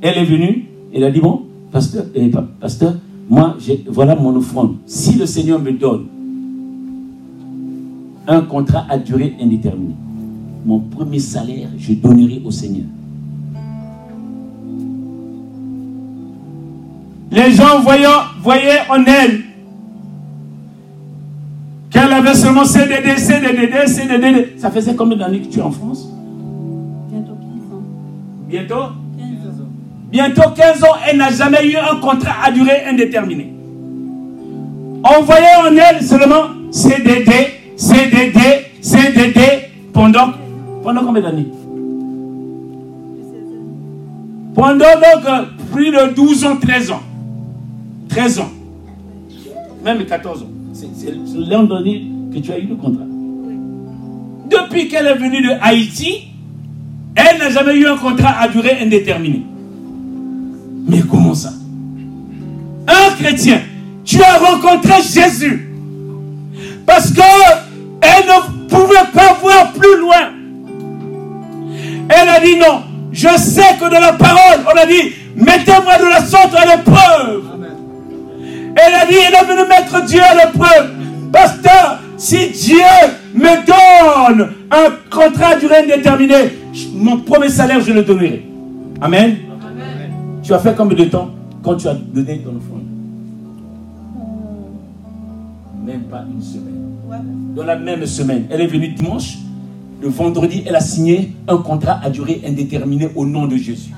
[0.00, 0.64] Elle est venue,
[0.94, 2.94] elle a dit, bon, pasteur, pa- pasteur
[3.28, 3.58] moi,
[3.88, 4.76] voilà mon offrande.
[4.86, 6.06] Si le Seigneur me donne
[8.26, 9.96] un contrat à durée indéterminée,
[10.64, 12.86] mon premier salaire, je donnerai au Seigneur.
[17.30, 19.42] Les gens voyant, voyaient en elle
[21.90, 24.54] qu'elle avait seulement CDD, CDD, CDD.
[24.58, 26.08] Ça faisait combien d'années que tu es en France?
[27.10, 27.82] Bientôt 15 ans.
[28.48, 28.74] Bientôt?
[29.18, 29.68] 15 ans.
[30.10, 33.52] Bientôt 15 ans, elle n'a jamais eu un contrat à durée indéterminée.
[35.04, 37.32] On voyait en elle seulement CDD,
[37.76, 38.40] CDD,
[38.80, 39.40] CDD
[39.92, 40.32] pendant,
[40.82, 41.48] pendant combien d'années?
[44.54, 47.02] Pendant donc euh, plus de 12 ans, 13 ans.
[48.08, 48.50] 13 ans.
[49.84, 50.46] Même 14 ans.
[50.72, 53.04] C'est l'an dernier que tu as eu le contrat.
[54.50, 56.28] Depuis qu'elle est venue de Haïti,
[57.14, 59.44] elle n'a jamais eu un contrat à durée indéterminée.
[60.86, 61.52] Mais comment ça?
[62.86, 63.60] Un chrétien,
[64.04, 65.68] tu as rencontré Jésus
[66.86, 67.20] parce que
[68.00, 70.30] elle ne pouvait pas voir plus loin.
[72.08, 72.82] Elle a dit non.
[73.12, 77.47] Je sais que dans la parole, on a dit, mettez-moi de la sorte à l'épreuve.
[78.80, 80.90] Elle a dit, elle est venue mettre Dieu à l'épreuve.
[81.32, 82.76] Pasteur, si Dieu
[83.34, 86.58] me donne un contrat à durée indéterminée,
[86.94, 88.46] mon premier salaire, je le donnerai.
[89.00, 89.36] Amen.
[90.42, 91.30] Tu as fait combien de temps
[91.62, 92.84] quand tu as donné ton offrande?
[95.84, 97.54] Même pas une semaine.
[97.56, 99.38] Dans la même semaine, elle est venue dimanche.
[100.00, 103.90] Le vendredi, elle a signé un contrat à durée indéterminée au nom de Jésus.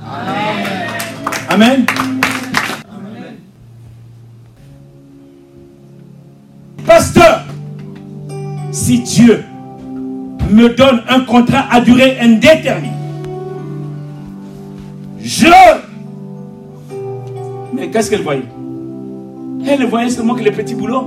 [1.49, 1.85] Amen.
[1.87, 2.20] Pasteur,
[8.91, 9.45] si Dieu
[10.51, 12.91] me donne un contrat à durée indéterminée,
[15.23, 15.47] je...
[17.73, 18.43] Mais qu'est-ce qu'elle voyait?
[19.65, 21.07] Elle voyait seulement que les petits boulots.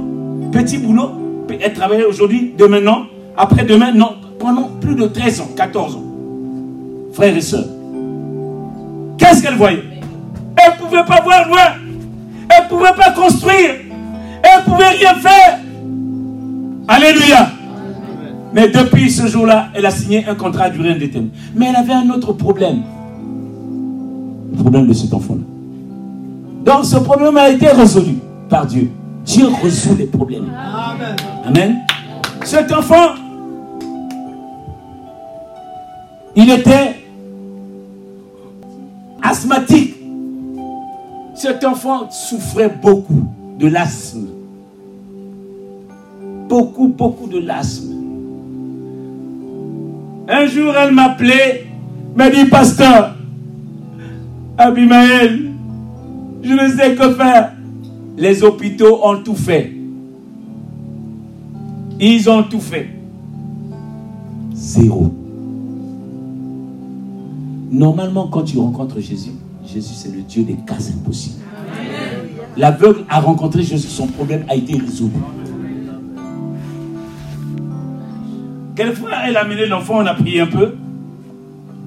[0.53, 1.11] Petits boulots.
[1.59, 6.03] Elle travaillait aujourd'hui, demain non, après-demain non, pendant plus de 13 ans, 14 ans.
[7.11, 7.67] Frères et sœurs,
[9.17, 9.83] qu'est-ce qu'elle voyait?
[10.55, 11.73] Elle ne pouvait pas voir loin.
[12.47, 13.71] Elle ne pouvait pas construire.
[14.41, 15.59] Elle ne pouvait rien faire.
[16.87, 17.49] Alléluia.
[18.53, 21.33] Mais depuis ce jour-là, elle a signé un contrat à durée indéterminée.
[21.55, 22.81] Mais elle avait un autre problème.
[24.51, 25.41] Le problème de cet enfant-là.
[26.63, 28.17] Donc ce problème a été résolu
[28.49, 28.89] par Dieu.
[29.25, 30.51] Dieu résout les problèmes.
[31.45, 31.79] Amen.
[32.43, 33.15] Cet enfant,
[36.35, 36.95] il était
[39.21, 39.95] asthmatique.
[41.33, 43.23] Cet enfant souffrait beaucoup
[43.57, 44.27] de l'asthme.
[46.47, 47.92] Beaucoup, beaucoup de l'asthme.
[50.27, 51.67] Un jour, elle m'appelait,
[52.15, 53.15] m'a dit, pasteur,
[54.57, 55.51] Abimaël,
[56.41, 57.53] je ne sais que faire.
[58.17, 59.73] Les hôpitaux ont tout fait.
[61.99, 62.89] Ils ont tout fait.
[64.53, 65.13] Zéro.
[67.71, 69.31] Normalement, quand tu rencontres Jésus,
[69.65, 71.41] Jésus c'est le Dieu des cas impossibles.
[72.55, 75.11] L'aveugle a rencontré Jésus, son problème a été résolu.
[78.75, 80.73] Quelquefois, elle a amené l'enfant, on a prié un peu.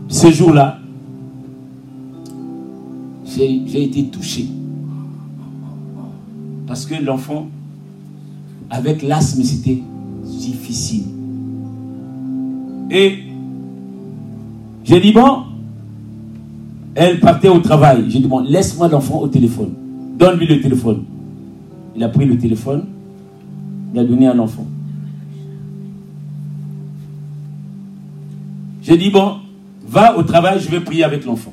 [0.09, 0.79] Ce jour-là,
[3.27, 4.47] j'ai été touché.
[6.67, 7.49] Parce que l'enfant,
[8.71, 9.79] avec l'asthme, c'était
[10.25, 11.05] difficile.
[12.91, 13.19] Et
[14.85, 15.43] j'ai dit, bon,
[16.95, 18.05] elle partait au travail.
[18.09, 19.73] J'ai dit, bon, laisse-moi l'enfant au téléphone.
[20.19, 21.03] Donne-lui le téléphone.
[21.97, 22.85] Il a pris le téléphone,
[23.93, 24.67] il a donné à l'enfant.
[28.87, 29.39] J'ai dit, bon,
[29.85, 31.53] va au travail, je vais prier avec l'enfant.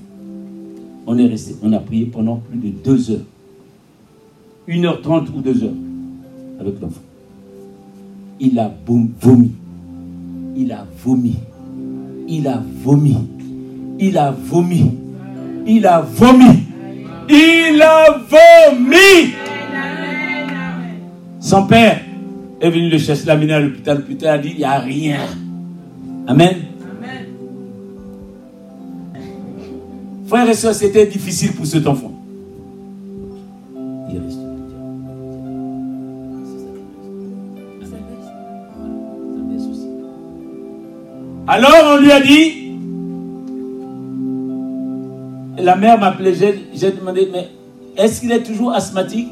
[1.08, 3.26] On est resté, on a prié pendant plus de deux heures.
[4.70, 5.72] 1h30 ou 2 heures
[6.60, 7.02] avec l'enfant.
[8.40, 9.52] Il a vomi.
[10.56, 11.36] Il a vomi.
[12.28, 13.18] Il a vomi.
[14.00, 14.92] Il a vomi.
[15.66, 16.46] Il a vomi.
[17.30, 19.34] Il a vomi.
[21.40, 22.00] Son père
[22.62, 24.06] est venu le chercher, l'a mené à l'hôpital.
[24.06, 25.20] Plus tard, il a dit, il n'y a rien.
[26.28, 26.73] Amen.
[30.26, 32.12] Frères et sœurs, c'était difficile pour cet enfant.
[34.10, 34.22] Il.
[41.46, 42.72] Alors on lui a dit,
[45.58, 47.50] la mère m'appelait, j'ai j'ai demandé, mais
[47.98, 49.28] est-ce qu'il est toujours asthmatique?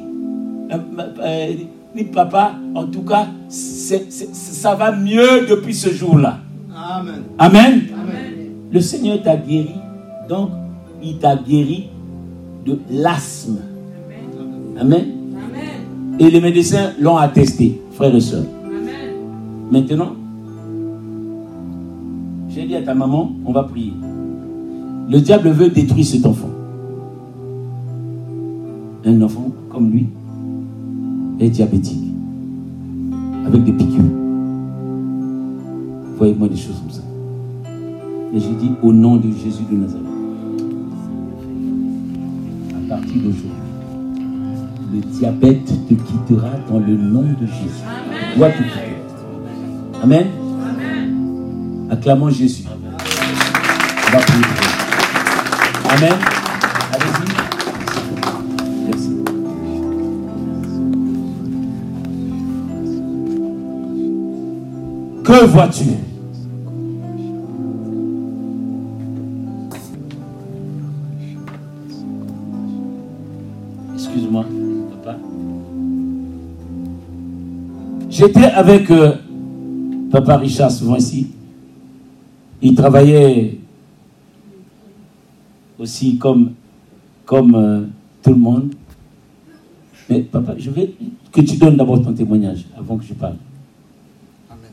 [0.72, 6.40] Euh, euh, Elle dit, dit, papa, en tout cas, ça va mieux depuis ce jour-là.
[6.76, 7.24] Amen?
[7.40, 7.82] Amen.
[8.72, 9.76] Le Seigneur t'a guéri,
[10.30, 10.52] donc
[11.04, 11.88] il t'a guéri
[12.66, 13.58] de l'asthme.
[14.80, 15.06] Amen.
[16.20, 18.46] Et les médecins l'ont attesté, frères et sœurs.
[19.72, 20.14] Maintenant,
[22.50, 23.94] j'ai dit à ta maman, on va prier.
[25.10, 26.50] Le diable veut détruire cet enfant.
[29.06, 30.08] Un enfant comme lui
[31.40, 32.14] est diabétique,
[33.46, 34.04] avec des piqûres.
[36.18, 37.02] Voyez-moi des choses comme ça.
[38.34, 40.01] Et j'ai dit au nom de Jésus de Nazareth,
[43.02, 43.52] partir d'aujourd'hui,
[44.94, 47.84] le diabète te quittera dans le nom de Jésus.
[48.38, 48.96] Dois te quitter.
[50.04, 50.28] Amen.
[51.90, 52.64] Acclamons Jésus.
[52.68, 54.46] On va prier.
[55.90, 56.14] Amen.
[56.94, 57.28] Allez-y.
[58.88, 59.12] Merci.
[65.24, 66.11] Que vois-tu?
[78.22, 79.16] J'étais avec euh,
[80.12, 81.32] papa Richard souvent ici.
[82.62, 83.58] Il travaillait
[85.80, 86.54] aussi comme,
[87.26, 87.86] comme euh,
[88.22, 88.76] tout le monde.
[90.08, 90.90] Mais papa, je veux
[91.32, 93.38] que tu donnes d'abord ton témoignage avant que je parle.
[94.52, 94.70] Amen.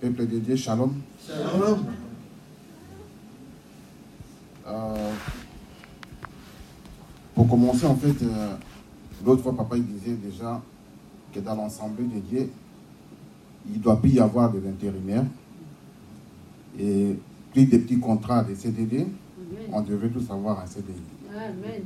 [0.00, 0.94] Peuple de Dieu, shalom.
[1.26, 1.80] Shalom.
[4.66, 5.12] Euh,
[7.34, 8.54] pour commencer, en fait, euh,
[9.22, 10.62] l'autre fois, papa il disait déjà
[11.32, 12.50] que dans l'ensemble de Dieu,
[13.66, 15.24] il ne doit plus y avoir de l'intérimaire.
[16.78, 17.16] Et
[17.52, 19.06] plus des petits contrats de CDD,
[19.72, 20.94] on devrait tous avoir un CDI.
[21.34, 21.82] Amen.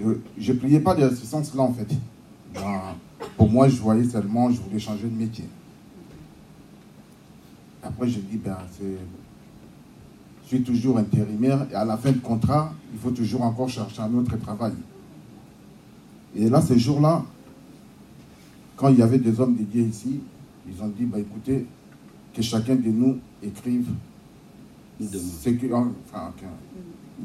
[0.00, 0.04] Et
[0.42, 1.88] je ne priais pas dans ce sens-là, en fait.
[3.36, 5.44] Pour moi, je voyais seulement, je voulais changer de métier.
[7.82, 8.96] Après, je dis, ben, c'est.
[10.44, 14.02] Je suis toujours intérimaire et à la fin de contrat, il faut toujours encore chercher
[14.02, 14.72] un autre travail.
[16.34, 17.24] Et là, ce jour-là,
[18.80, 20.20] quand il y avait des hommes dédiés ici,
[20.66, 21.66] ils ont dit, bah, écoutez,
[22.34, 23.88] que chacun de nous écrive
[24.98, 26.32] ce que, enfin,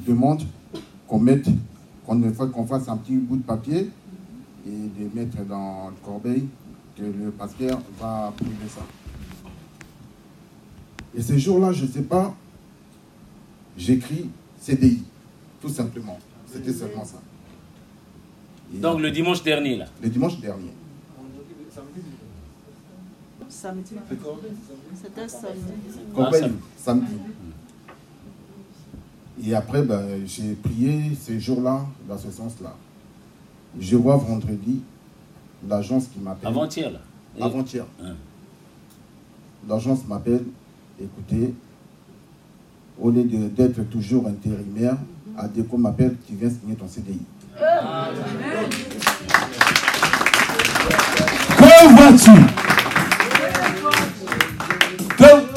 [0.06, 0.41] demande
[1.08, 1.47] qu'on mette,
[2.06, 3.89] qu'on ne fasse- qu'on fasse un petit bout de papier
[4.68, 6.45] et de mettre dans le corbeil
[6.97, 8.82] que le pasteur va priver ça.
[11.16, 12.36] Et ce jour-là, je ne sais pas,
[13.78, 14.30] j'écris
[14.60, 15.03] CDI,
[15.62, 16.20] tout simplement.
[16.51, 17.22] C'était seulement ça.
[18.74, 19.86] Et Donc le dimanche dernier, là.
[20.03, 20.72] le dimanche dernier.
[23.50, 23.96] Samedi.
[25.02, 25.60] C'était samedi.
[26.16, 26.58] Corbeil, samedi.
[26.78, 27.14] samedi.
[29.46, 32.74] Et après, ben, j'ai prié ces jours-là, dans ce sens-là.
[33.80, 34.82] Je vois vendredi
[35.68, 36.48] l'agence qui m'appelle.
[36.48, 37.00] Avant-hier, là.
[37.38, 37.86] Et- Avant-hier.
[38.04, 38.14] Hein.
[39.68, 40.43] L'agence m'appelle,
[41.02, 41.54] écoutez,
[43.00, 44.98] au lieu de- d'être toujours intérimaire,
[45.38, 47.20] Adéco m'appelle, tu viens signer ton CDI.
[51.58, 52.55] Que vois-tu?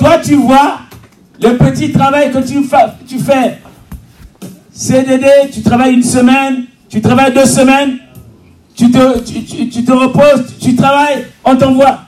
[0.08, 0.78] Toi tu vois
[1.42, 2.66] le petit travail que tu,
[3.06, 3.58] tu fais.
[4.72, 7.98] CDD, tu travailles une semaine, tu travailles deux semaines,
[8.74, 12.00] tu te, tu, tu- tu te reposes, tu travailles, on t'envoie.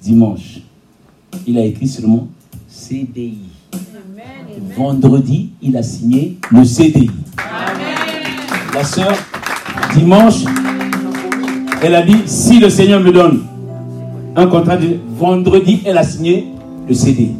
[0.00, 0.60] Dimanche,
[1.46, 2.28] il a écrit seulement
[2.68, 3.38] CDI.
[4.76, 7.10] Vendredi, il a signé le CDI.
[8.74, 9.12] La la sœur,
[9.94, 10.44] dimanche,
[11.82, 13.42] elle a dit, si le Seigneur me donne
[14.36, 16.48] un contrat de vendredi, elle a signé
[16.88, 17.32] le CD.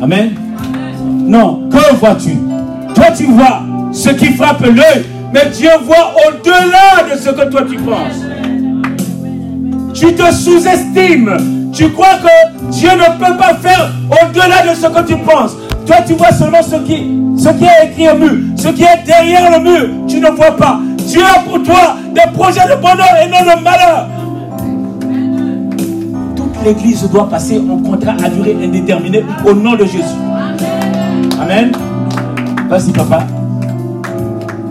[0.00, 0.34] Amen.
[1.26, 2.36] Non, que vois-tu?
[2.94, 7.62] Toi, tu vois ce qui frappe l'œil, mais Dieu voit au-delà de ce que toi
[7.68, 8.20] tu penses.
[9.94, 11.70] Tu te sous-estimes.
[11.72, 15.56] Tu crois que Dieu ne peut pas faire au-delà de ce que tu penses.
[15.86, 18.32] Toi, tu vois seulement ce qui, ce qui est écrit au mur.
[18.56, 20.80] Ce qui est derrière le mur, tu ne vois pas.
[20.98, 24.08] Dieu a pour toi des projets de bonheur et non de malheur.
[26.66, 30.02] L'église doit passer en contrat à durée indéterminée au nom de Jésus.
[31.40, 31.70] Amen.
[32.68, 33.24] Vas-y, papa.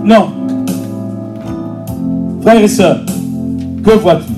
[0.04, 0.30] Non.
[2.42, 3.00] Frères et sœurs,
[3.82, 4.34] que vois-tu?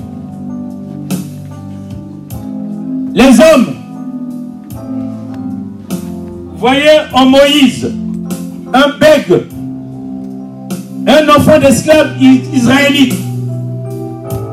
[3.12, 3.74] Les hommes
[6.58, 7.90] voyaient en Moïse
[8.72, 9.42] un bègue,
[11.08, 12.12] un enfant d'esclave
[12.54, 13.16] israélite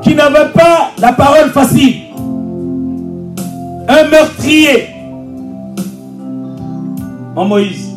[0.01, 2.04] qui n'avait pas la parole facile,
[3.87, 4.89] un meurtrier
[7.35, 7.89] en Moïse.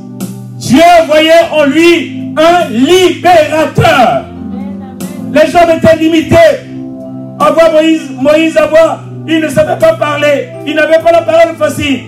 [0.58, 4.24] Dieu voyait en lui un libérateur.
[5.32, 6.36] Les gens étaient limités.
[7.40, 11.22] À voir Moïse, Moïse à voir, il ne savait pas parler, il n'avait pas la
[11.22, 12.00] parole facile.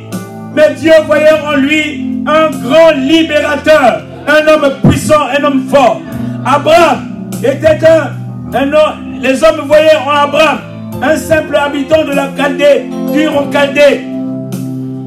[0.55, 6.01] Mais Dieu voyait en lui un grand libérateur, un homme puissant, un homme fort.
[6.45, 10.59] Abraham était un, un homme, les hommes voyaient en Abraham
[11.03, 12.85] un simple habitant de la Chaldée,
[13.29, 14.01] en Chaldée.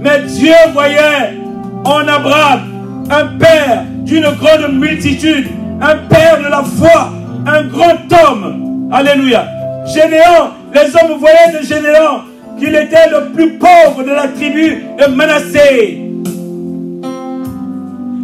[0.01, 1.39] Mais Dieu voyait
[1.85, 2.61] en Abraham
[3.09, 5.47] un père d'une grande multitude,
[5.81, 7.11] un père de la foi,
[7.45, 8.89] un grand homme.
[8.91, 9.47] Alléluia.
[9.85, 12.21] Généant, les hommes voyaient de Généant
[12.59, 15.99] qu'il était le plus pauvre de la tribu de Manassé.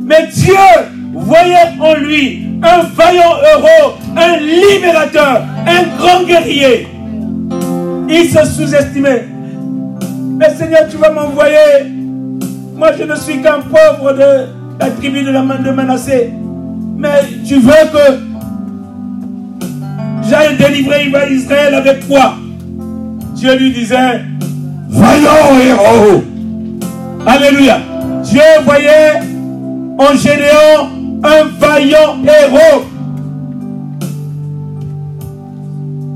[0.06, 0.56] Mais Dieu
[1.14, 6.88] voyait en lui un vaillant héros, un libérateur, un grand guerrier.
[8.10, 9.28] Il se sous-estimait.
[10.38, 11.86] Mais Seigneur, tu vas m'envoyer.
[12.76, 14.48] Moi, je ne suis qu'un pauvre de
[14.80, 16.32] la tribu de la main de Manassé.
[16.98, 18.20] Mais tu veux que
[20.28, 22.34] j'aille délivrer Israël avec quoi
[23.36, 24.22] Dieu lui disait,
[24.90, 26.24] vaillant héros.
[27.26, 27.80] Alléluia.
[28.24, 29.20] Dieu voyait
[29.98, 30.90] en Gédéon
[31.24, 32.86] un vaillant héros.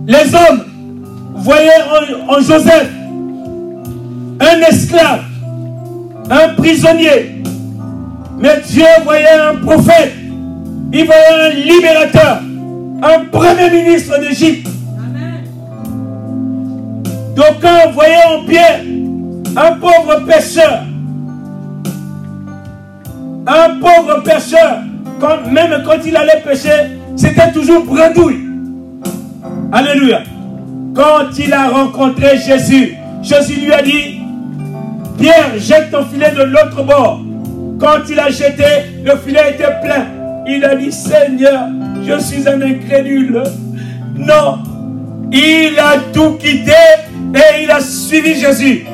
[0.08, 0.73] Les hommes
[1.44, 1.70] voyaient
[2.28, 2.90] en, en Joseph
[4.40, 5.24] un esclave,
[6.30, 7.42] un prisonnier.
[8.40, 10.14] Mais Dieu voyait un prophète,
[10.92, 12.42] il voyait un libérateur,
[13.02, 14.68] un premier ministre d'Égypte.
[17.36, 18.82] D'aucuns voyaient en Pierre
[19.56, 20.84] un pauvre pêcheur.
[23.46, 24.80] Un pauvre pêcheur,
[25.20, 28.48] quand, même quand il allait pêcher, c'était toujours bredouille.
[29.72, 30.22] Alléluia.
[30.94, 34.20] Quand il a rencontré Jésus, Jésus lui a dit,
[35.20, 37.22] Pierre, jette ton filet de l'autre bord.
[37.80, 38.64] Quand il a jeté,
[39.04, 40.06] le filet était plein.
[40.48, 41.68] Il a dit, Seigneur,
[42.06, 43.42] je suis un incrédule.
[44.16, 44.60] Non,
[45.32, 46.72] il a tout quitté
[47.34, 48.86] et il a suivi Jésus.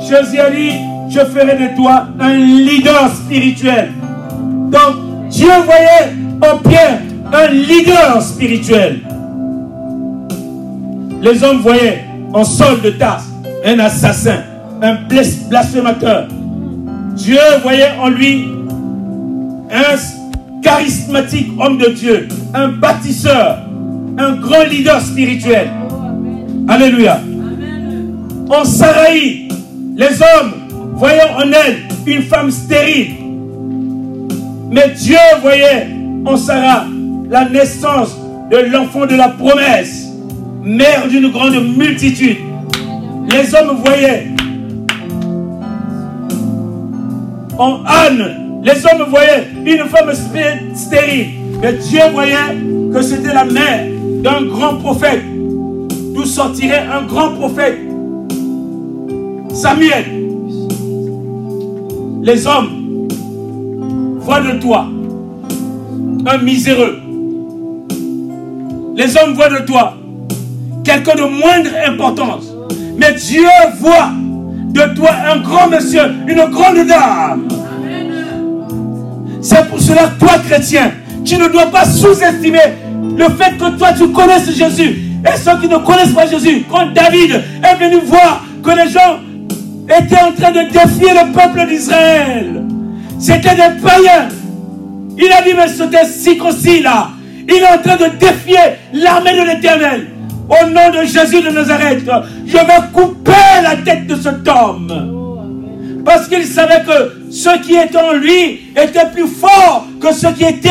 [0.00, 0.72] Jésus a dit,
[1.10, 3.92] je ferai de toi un leader spirituel.
[4.70, 7.00] Donc, Dieu voyait en Pierre
[7.32, 9.00] un leader spirituel.
[11.22, 13.26] Les hommes voyaient en Saul de Tarse
[13.64, 14.38] un assassin,
[14.82, 16.28] un blas- blasphémateur.
[17.16, 18.46] Dieu voyait en lui
[19.70, 19.96] un
[20.62, 23.58] charismatique homme de Dieu, un bâtisseur,
[24.16, 25.68] un grand leader spirituel.
[26.68, 27.20] Alléluia.
[28.50, 29.48] En Saraï,
[29.96, 30.52] les hommes
[30.94, 33.14] voyaient en elle une femme stérile.
[34.70, 35.88] Mais Dieu voyait
[36.24, 36.84] en Sarah
[37.30, 38.16] la naissance
[38.50, 40.07] de l'enfant de la promesse,
[40.62, 42.38] mère d'une grande multitude.
[43.30, 44.28] Les hommes voyaient
[47.58, 50.12] en Anne, les hommes voyaient une femme
[50.74, 51.26] stérile.
[51.60, 52.34] Mais Dieu voyait
[52.92, 53.86] que c'était la mère
[54.22, 55.22] d'un grand prophète,
[56.14, 57.78] d'où sortirait un grand prophète?
[59.52, 60.04] Samuel,
[62.22, 63.08] les hommes
[64.20, 64.86] voient de toi
[66.26, 66.98] un miséreux.
[68.94, 69.94] Les hommes voient de toi
[70.88, 72.46] quelqu'un de moindre importance.
[72.96, 73.46] Mais Dieu
[73.78, 74.10] voit
[74.72, 77.48] de toi un grand monsieur, une grande dame.
[79.42, 80.92] C'est pour cela toi, chrétien,
[81.24, 82.58] tu ne dois pas sous-estimer
[83.16, 84.98] le fait que toi, tu connaisses Jésus.
[85.24, 89.20] Et ceux qui ne connaissent pas Jésus, quand David est venu voir que les gens
[89.88, 92.64] étaient en train de défier le peuple d'Israël,
[93.18, 94.28] c'était des païens.
[95.18, 97.10] Il a dit, mais cet circoncis là,
[97.46, 100.06] il est en train de défier l'armée de l'éternel.
[100.48, 102.04] Au nom de Jésus de Nazareth,
[102.46, 103.32] je vais couper
[103.62, 104.90] la tête de cet homme.
[104.90, 106.02] Amen.
[106.04, 110.44] Parce qu'il savait que ce qui était en lui était plus fort que ce qui
[110.44, 110.70] était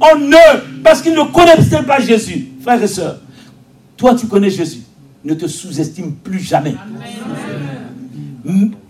[0.00, 0.62] en eux.
[0.84, 2.46] Parce qu'ils ne connaissaient pas Jésus.
[2.62, 3.16] Frères et sœurs,
[3.96, 4.82] toi tu connais Jésus.
[5.24, 6.76] Ne te sous-estime plus jamais.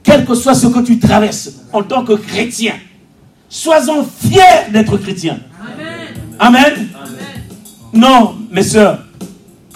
[0.02, 2.74] Quel que soit ce que tu traverses en tant que chrétien,
[3.48, 5.38] sois-en fier d'être chrétien.
[6.38, 6.88] Amen.
[7.94, 9.05] Non, mes sœurs,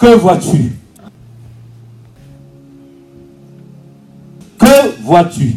[0.01, 0.71] que vois-tu?
[4.57, 5.55] Que vois-tu?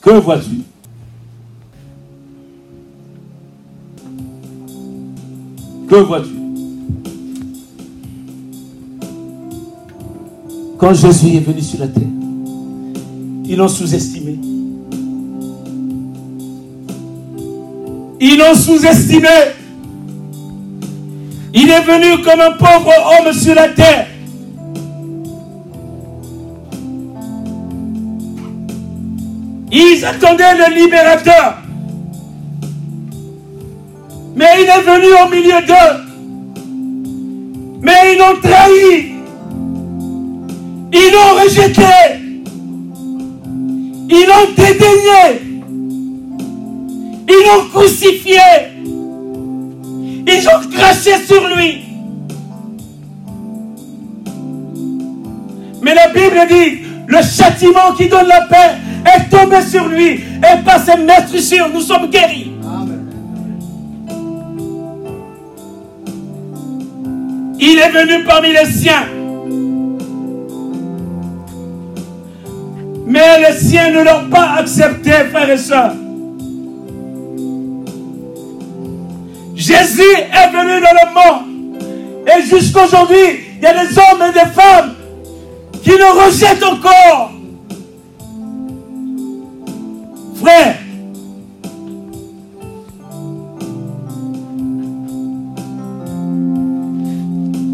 [0.00, 0.62] Que vois-tu?
[5.90, 6.28] Que vois-tu?
[10.78, 12.02] Quand Jésus est venu sur la terre,
[13.44, 14.38] ils l'ont sous-estimé.
[18.20, 19.57] Ils l'ont sous-estimé.
[21.60, 24.06] Il est venu comme un pauvre homme sur la terre.
[29.72, 31.58] Ils attendaient le libérateur.
[34.36, 35.96] Mais il est venu au milieu d'eux.
[37.82, 39.14] Mais ils l'ont trahi.
[40.92, 41.82] Ils l'ont rejeté.
[44.10, 45.24] Ils l'ont dédaigné.
[47.28, 48.77] Ils l'ont crucifié.
[50.30, 51.84] Ils ont craché sur lui.
[55.80, 58.76] Mais la Bible dit, le châtiment qui donne la paix
[59.06, 60.10] est tombé sur lui.
[60.10, 62.52] Et par ses meurtrissures, nous sommes guéris.
[67.60, 69.06] Il est venu parmi les siens.
[73.06, 75.94] Mais les siens ne l'ont pas accepté, frères et sœurs.
[79.68, 82.24] Jésus est venu dans le monde.
[82.26, 84.94] Et jusqu'aujourd'hui, il y a des hommes et des femmes
[85.82, 87.32] qui le rejettent encore.
[90.40, 90.74] Frère,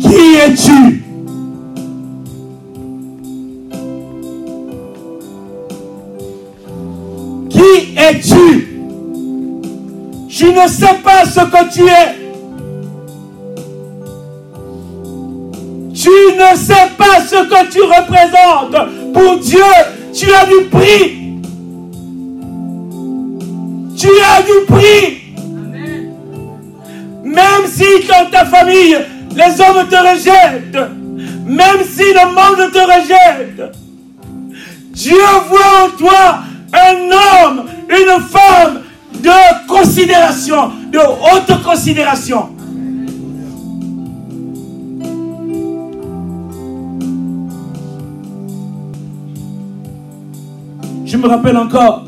[0.01, 1.04] qui es-tu?
[10.45, 12.19] Je ne sais pas ce que tu es.
[15.95, 18.77] Tu ne sais pas ce que tu représentes.
[19.15, 19.65] Pour Dieu,
[20.13, 21.41] tu as du prix.
[23.97, 25.23] Tu as du prix.
[27.25, 28.99] Même si dans ta famille,
[29.35, 30.91] les hommes te rejettent,
[31.47, 33.75] même si le monde te rejette,
[34.93, 35.17] Dieu
[35.49, 36.39] voit en toi
[36.75, 38.84] un homme, une femme
[39.25, 42.51] de considération, de haute considération.
[51.07, 52.05] Je me rappelle encore,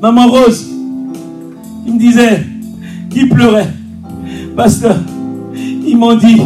[0.00, 0.68] Maman Rose,
[1.86, 2.44] il me disait,
[3.14, 3.68] il pleurait,
[4.56, 4.88] parce que
[5.86, 6.42] ils m'ont dit,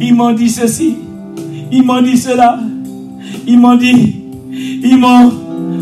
[0.00, 0.98] ils m'ont dit ceci,
[1.72, 2.60] ils m'ont dit cela,
[3.44, 4.22] ils m'ont dit,
[4.84, 5.32] ils m'ont,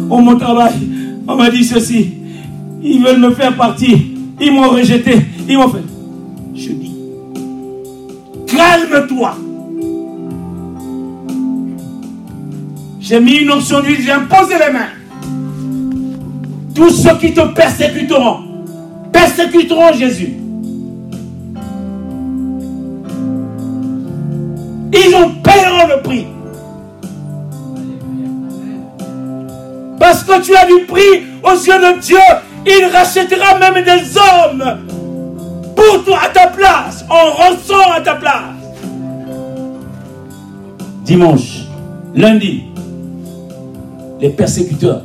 [0.09, 0.73] au mon travail,
[1.29, 2.15] on m'a dit ceci,
[2.83, 3.99] ils veulent me faire partir,
[4.41, 5.17] ils m'ont rejeté,
[5.49, 5.85] ils m'ont fait.
[6.55, 6.95] Je dis,
[8.47, 9.37] calme-toi.
[13.01, 14.89] J'ai mis une onction d'huile, j'ai imposé les mains.
[16.75, 18.39] Tous ceux qui te persécuteront,
[19.13, 20.35] persécuteront Jésus.
[24.93, 26.27] Ils ont payeront le prix.
[30.07, 32.17] Parce que tu as du prix aux yeux de Dieu,
[32.65, 34.79] il rachètera même des hommes
[35.75, 38.55] pour toi à ta place, en rançon à ta place.
[41.03, 41.65] Dimanche,
[42.15, 42.67] lundi,
[44.21, 45.03] les persécuteurs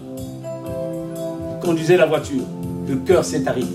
[1.64, 2.44] conduisaient la voiture.
[2.88, 3.74] Le cœur s'est arrêté.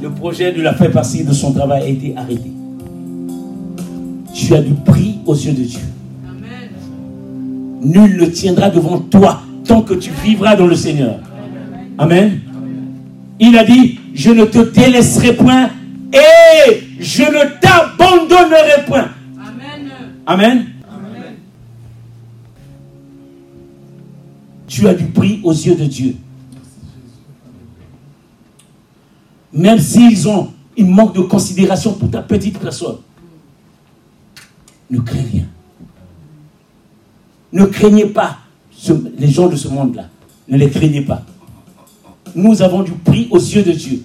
[0.00, 2.53] Le projet de la faire partie de son travail a été arrêté.
[4.34, 5.80] Tu as du prix aux yeux de Dieu.
[7.80, 11.20] Nul ne tiendra devant toi tant que tu vivras dans le Seigneur.
[11.98, 12.40] Amen.
[13.38, 15.70] Il a dit, je ne te délaisserai point
[16.12, 19.08] et je ne t'abandonnerai point.
[20.26, 20.66] Amen.
[24.66, 26.16] Tu as du prix aux yeux de Dieu.
[29.52, 32.96] Même s'ils ont, ils manquent de considération pour ta petite personne.
[34.90, 35.44] Ne crains rien.
[37.52, 38.38] Ne craignez pas
[39.16, 40.08] les gens de ce monde-là.
[40.48, 41.22] Ne les craignez pas.
[42.34, 44.02] Nous avons du prix aux yeux de Dieu.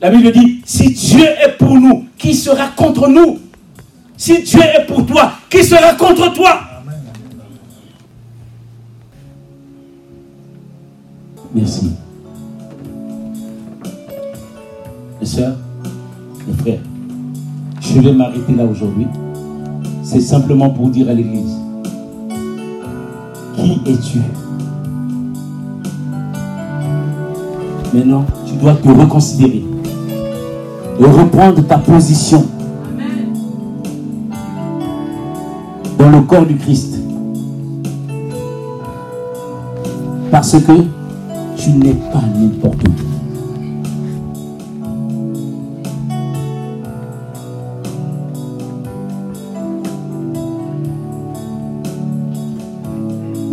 [0.00, 3.38] La Bible dit, si Dieu est pour nous, qui sera contre nous?
[4.16, 6.60] Si Dieu est pour toi, qui sera contre toi?
[11.54, 11.92] Merci.
[15.20, 15.56] Mes soeurs,
[16.48, 16.80] mes frères,
[17.80, 19.06] je vais m'arrêter là aujourd'hui.
[20.12, 21.56] C'est simplement pour dire à l'Église,
[23.56, 24.18] qui es-tu?
[27.94, 29.64] Maintenant, tu dois te reconsidérer
[31.00, 32.44] et reprendre ta position
[35.98, 37.00] dans le corps du Christ.
[40.30, 40.72] Parce que
[41.56, 43.11] tu n'es pas n'importe qui.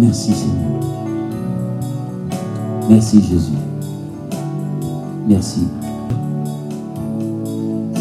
[0.10, 0.82] Merci Seigneur.
[2.90, 3.60] Merci Jésus.
[5.28, 5.68] Merci.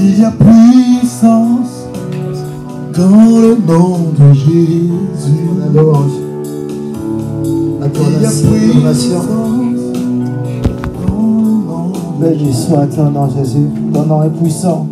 [0.00, 1.84] Il y a puissance
[2.96, 4.88] dans le nom de Jésus.
[5.60, 6.12] La louange.
[7.82, 9.20] À toi Il y a la célébration.
[9.20, 9.92] puissance
[11.06, 13.66] dans le nom Béni soit ton nom, Jésus.
[13.92, 14.86] Ton nom est puissant.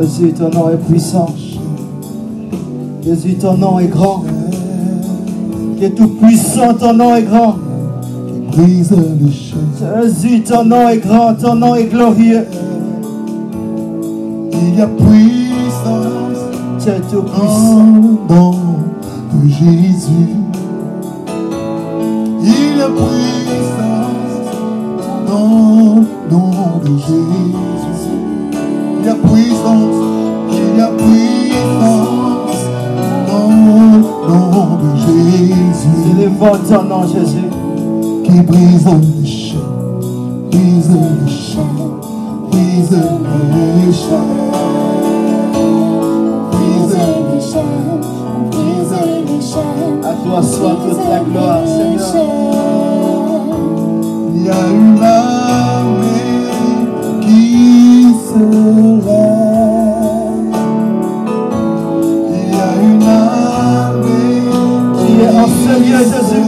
[0.00, 1.28] Jésus, ton nom est puissant.
[3.04, 4.24] Jésus, ton nom est grand.
[5.78, 7.56] Tu es tout puissant, ton nom est grand.
[8.52, 10.02] Brise les chaînes.
[10.02, 12.46] Jésus, ton nom est grand, ton nom est glorieux.
[14.52, 16.38] Il y a puissance
[16.82, 17.84] Tu es tout dans puissant.
[18.28, 18.52] le nom
[19.34, 20.34] de Jésus.
[22.42, 24.46] Il y a puissance
[25.28, 26.50] dans le nom
[26.84, 27.56] de Jésus.
[29.00, 29.96] Il y a puissance,
[30.52, 31.95] il y a puissance dans
[34.28, 36.20] nom de Jésus.
[36.20, 37.50] Élevons ton nom, Jésus.
[38.24, 39.56] qui brise les chaînes,
[40.50, 42.00] brise les chaînes,
[42.50, 43.92] brise les
[47.40, 48.00] chaînes,
[48.50, 48.94] brise
[49.26, 50.04] les chaînes.
[50.04, 52.24] À toi soit toute la gloire, Seigneur.
[54.34, 56.46] Il y a une armée
[57.22, 58.38] qui se
[59.06, 59.35] lève.
[66.16, 66.42] Jésus.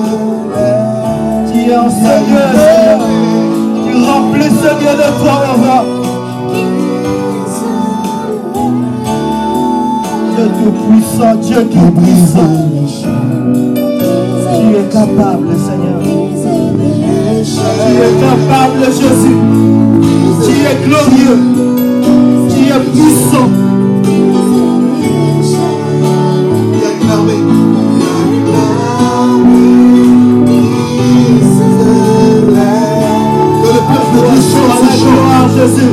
[1.53, 2.99] Tu es en Seigneur.
[3.85, 5.85] Tu remplis lieu de toi, roi.
[10.37, 12.55] Dieu tout-puissant, Dieu tout-puissant.
[14.55, 16.01] Tu es capable, Seigneur?
[17.43, 19.39] Tu es capable, Jésus?
[20.45, 21.41] Tu es glorieux?
[22.49, 23.68] Tu es puissant?
[35.59, 35.91] Jésus.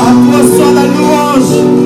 [0.00, 1.85] À toi soit la louange.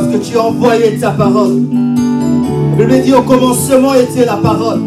[0.00, 1.60] Parce que tu as envoyé ta parole.
[2.78, 4.80] La Bible dit au commencement était la parole.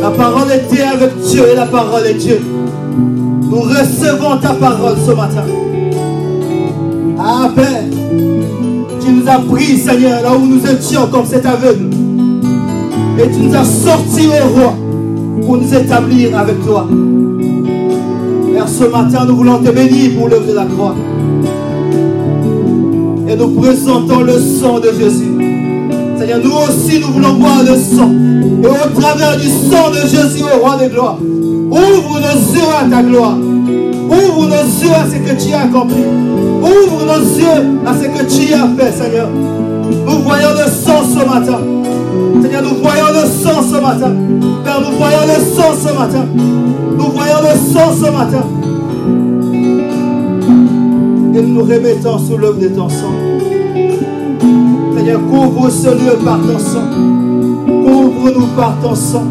[0.00, 2.40] La parole était avec Dieu et la parole est Dieu.
[3.42, 5.42] Nous recevons ta parole ce matin.
[7.18, 7.82] Ah Père,
[9.00, 11.90] tu nous as pris Seigneur là où nous étions comme cet aveugle.
[13.18, 14.74] Et tu nous as sortis au roi
[15.44, 16.86] pour nous établir avec toi.
[18.52, 20.94] Père, ce matin nous voulons te bénir pour l'œuvre de la croix.
[23.28, 25.32] Et nous présentons le sang de Jésus.
[26.18, 28.10] Seigneur, nous aussi, nous voulons boire le sang.
[28.62, 32.88] Et au travers du sang de Jésus, au roi des gloires, ouvre nos yeux à
[32.88, 33.36] ta gloire.
[33.36, 36.02] Ouvre nos yeux à ce que tu as accompli.
[36.62, 39.28] Ouvre nos yeux à ce que tu as fait, Seigneur.
[39.30, 41.60] Nous voyons le sang ce matin.
[42.42, 44.12] Seigneur, nous voyons le sang ce matin.
[44.64, 46.26] Père, nous voyons le sang ce matin.
[46.96, 48.46] Nous voyons le sang ce matin.
[51.36, 53.12] Et nous remettons sous l'œuvre de ton sang.
[54.96, 56.88] Seigneur, couvre ce lieu par ton sang.
[57.66, 59.26] Couvre-nous par ton sang.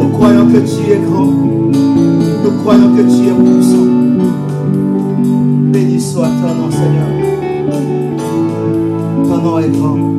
[0.00, 1.32] Nous croyons que tu es grand.
[2.44, 3.88] Nous croyons que tu es puissant.
[5.72, 7.28] Béni soit ton nom, Seigneur.
[9.38, 10.17] infiniment est grand.